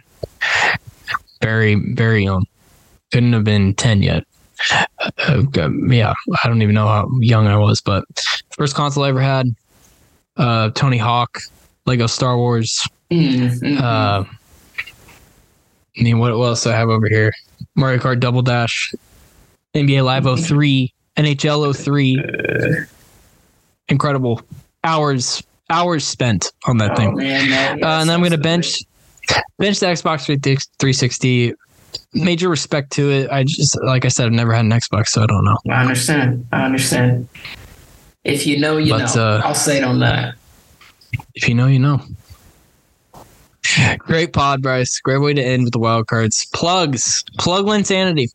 [1.42, 2.46] very very young.
[3.12, 4.24] Couldn't have been ten yet.
[5.00, 5.42] Uh,
[5.88, 8.04] yeah, I don't even know how young I was, but
[8.50, 9.54] first console I ever had.
[10.36, 11.38] Uh, Tony Hawk,
[11.86, 12.86] Lego Star Wars.
[13.10, 14.24] Mm, mm, Uh,
[15.98, 17.32] I mean, what, else do I have over here?
[17.74, 18.94] Mario Kart Double Dash,
[19.74, 22.86] NBA Live 03, NHL 03.
[23.88, 24.40] Incredible
[24.84, 27.16] hours, hours spent on that oh, thing.
[27.16, 28.78] man, Uh, and then I'm going to bench
[29.58, 31.54] bench the Xbox 360.
[32.14, 33.30] Major respect to it.
[33.30, 35.56] I just, like I said, I've never had an Xbox, so I don't know.
[35.70, 36.46] I understand.
[36.52, 37.28] I understand.
[38.24, 39.22] If you know, you But, know.
[39.22, 40.34] uh, I'll say it on that.
[41.34, 42.00] If you know, you know.
[43.98, 44.98] Great pod, Bryce.
[45.00, 46.46] Great way to end with the wild cards.
[46.54, 47.22] Plugs.
[47.38, 48.28] Plug Linsanity.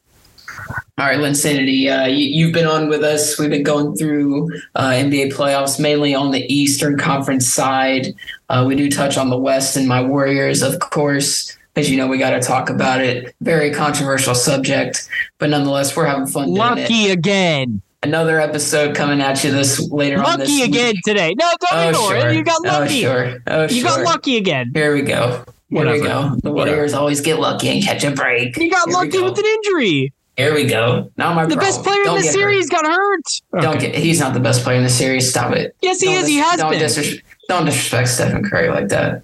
[1.00, 3.40] All right, Linsanity, uh, you, you've been on with us.
[3.40, 8.14] We've been going through uh, NBA playoffs, mainly on the Eastern Conference side.
[8.50, 12.08] Uh, we do touch on the West and my Warriors, of course, because you know
[12.08, 13.36] we got to talk about it.
[13.42, 15.08] Very controversial subject,
[15.40, 16.50] but nonetheless, we're having fun.
[16.54, 17.82] Lucky again.
[18.04, 20.40] another episode coming at you this later on.
[20.40, 20.70] This Lucky week.
[20.70, 21.34] again today.
[21.40, 22.30] No, don't Oh ignore sure.
[22.30, 22.36] it.
[22.36, 22.76] You got lucky.
[22.76, 23.02] Oh lucky.
[23.02, 23.42] sure.
[23.48, 23.84] Oh you sure.
[23.84, 24.72] got lucky again.
[24.74, 25.44] Here we go.
[25.70, 26.36] Here we go.
[26.44, 26.76] The Whatever.
[26.78, 28.56] Warriors always get lucky and catch a break.
[28.58, 29.24] You got Here lucky go.
[29.24, 30.14] with an injury.
[30.38, 31.12] Here we go.
[31.18, 31.60] Not my The problem.
[31.60, 32.34] best player Don't in the get hurt.
[32.34, 33.24] series got hurt.
[33.62, 33.92] Don't Okay.
[33.92, 33.96] get.
[33.96, 35.30] He's not the best player in the series.
[35.30, 35.76] Stop it.
[35.82, 36.28] Yes, he Don't is.
[36.28, 36.80] He has don't been.
[36.82, 39.22] disres- don't disrespect Stephen Curry like that.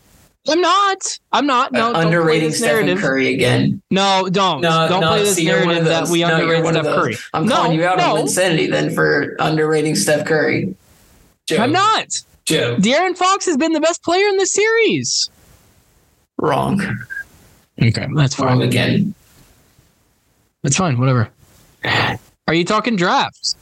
[0.50, 1.20] I'm not.
[1.32, 1.72] I'm not.
[1.72, 3.00] No, Uh, don't play underrating this Stephen narrative.
[3.00, 3.82] Curry again.
[3.92, 4.62] No, don't.
[4.62, 6.86] No, don't no, play this see, you're narrative of that we No, underrate one Steph.
[6.86, 7.18] Curry.
[7.34, 10.76] I'm no, calling you out no, on insanity then for underrating Steph Curry.
[11.48, 12.08] Joe, I'm not.
[12.46, 12.76] Joe.
[12.78, 15.30] De'Aaron Fox has been the best player in the series.
[16.38, 16.82] Wrong.
[17.82, 18.68] Okay, that's Wrong fine.
[18.68, 19.14] again.
[20.64, 21.00] That's fine.
[21.00, 21.30] Whatever.
[22.48, 23.56] Are you talking drafts?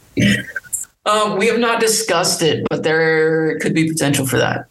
[1.06, 4.66] Um, we have not discussed it, but there could be potential for that.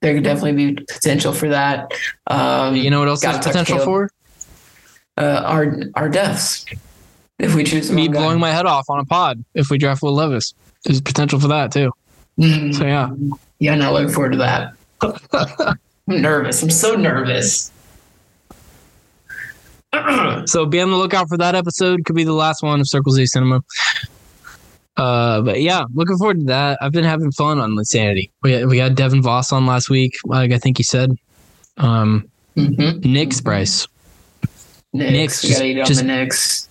[0.00, 1.92] There could definitely be potential for that.
[2.26, 3.84] Um, You know what else there's potential Caleb.
[3.84, 4.10] for?
[5.18, 6.64] uh, our our deaths
[7.38, 8.20] if we choose Me wrong guy.
[8.20, 10.54] blowing my head off on a pod if we draft Will Levis.
[10.84, 11.92] There's potential for that too.
[12.38, 13.10] Mm, So yeah.
[13.58, 14.72] yeah, not looking forward to that.
[16.08, 16.62] I'm nervous.
[16.62, 17.70] I'm so nervous.
[20.46, 22.04] So be on the lookout for that episode.
[22.04, 23.60] Could be the last one of Circle City Cinema.
[25.00, 26.78] Uh, but yeah, looking forward to that.
[26.82, 28.30] I've been having fun on Insanity.
[28.42, 31.16] We we had Devin Voss on last week, like I think he said.
[31.78, 33.00] Um, mm-hmm.
[33.10, 33.86] Knicks, Bryce,
[34.92, 35.12] Knicks.
[35.12, 36.68] Knicks, We just- gotta eat on just- the Knicks.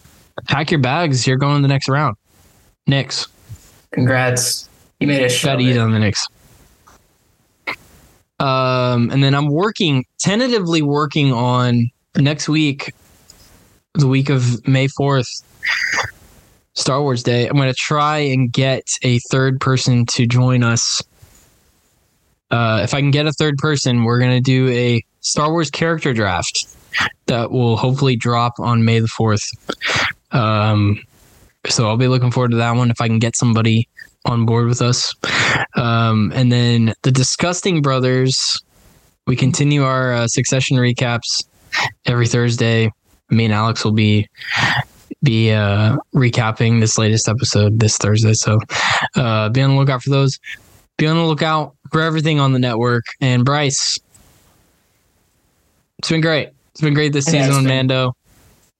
[0.47, 1.25] pack your bags.
[1.25, 2.15] You're going the next round.
[2.85, 3.27] Knicks,
[3.91, 4.69] Congrats.
[4.99, 5.53] You made a shot.
[5.53, 6.27] got to eat on the Knicks.
[8.39, 12.93] Um, and then I'm working tentatively working on next week,
[13.95, 15.43] the week of May 4th,
[16.79, 17.45] Star Wars Day.
[17.45, 21.03] I'm going to try and get a third person to join us.
[22.51, 25.69] Uh, if I can get a third person, we're going to do a Star Wars
[25.69, 26.67] character draft
[27.27, 29.45] that will hopefully drop on May the 4th.
[30.31, 31.01] Um,
[31.67, 33.87] so I'll be looking forward to that one if I can get somebody
[34.25, 35.13] on board with us.
[35.75, 38.57] Um, and then the Disgusting Brothers,
[39.27, 41.43] we continue our uh, Succession recaps
[42.05, 42.89] every Thursday.
[43.29, 44.27] Me and Alex will be
[45.23, 48.33] be uh, recapping this latest episode this Thursday.
[48.33, 48.59] So
[49.15, 50.39] uh, be on the lookout for those.
[50.97, 53.05] Be on the lookout for everything on the network.
[53.21, 53.99] And Bryce,
[55.97, 56.49] it's been great.
[56.71, 57.87] It's been great this It season on been.
[57.87, 58.15] Mando.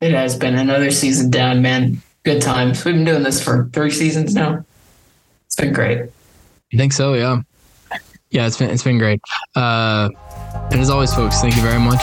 [0.02, 2.02] It has been another season down, man.
[2.24, 2.84] Good times.
[2.86, 4.64] We've been doing this for three seasons now.
[5.46, 6.10] It's been great.
[6.74, 7.42] I think so, yeah.
[8.30, 9.20] Yeah, it's been it's been great.
[9.56, 10.10] Uh,
[10.72, 12.02] and as always, folks, thank you very much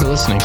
[0.00, 0.40] for listening.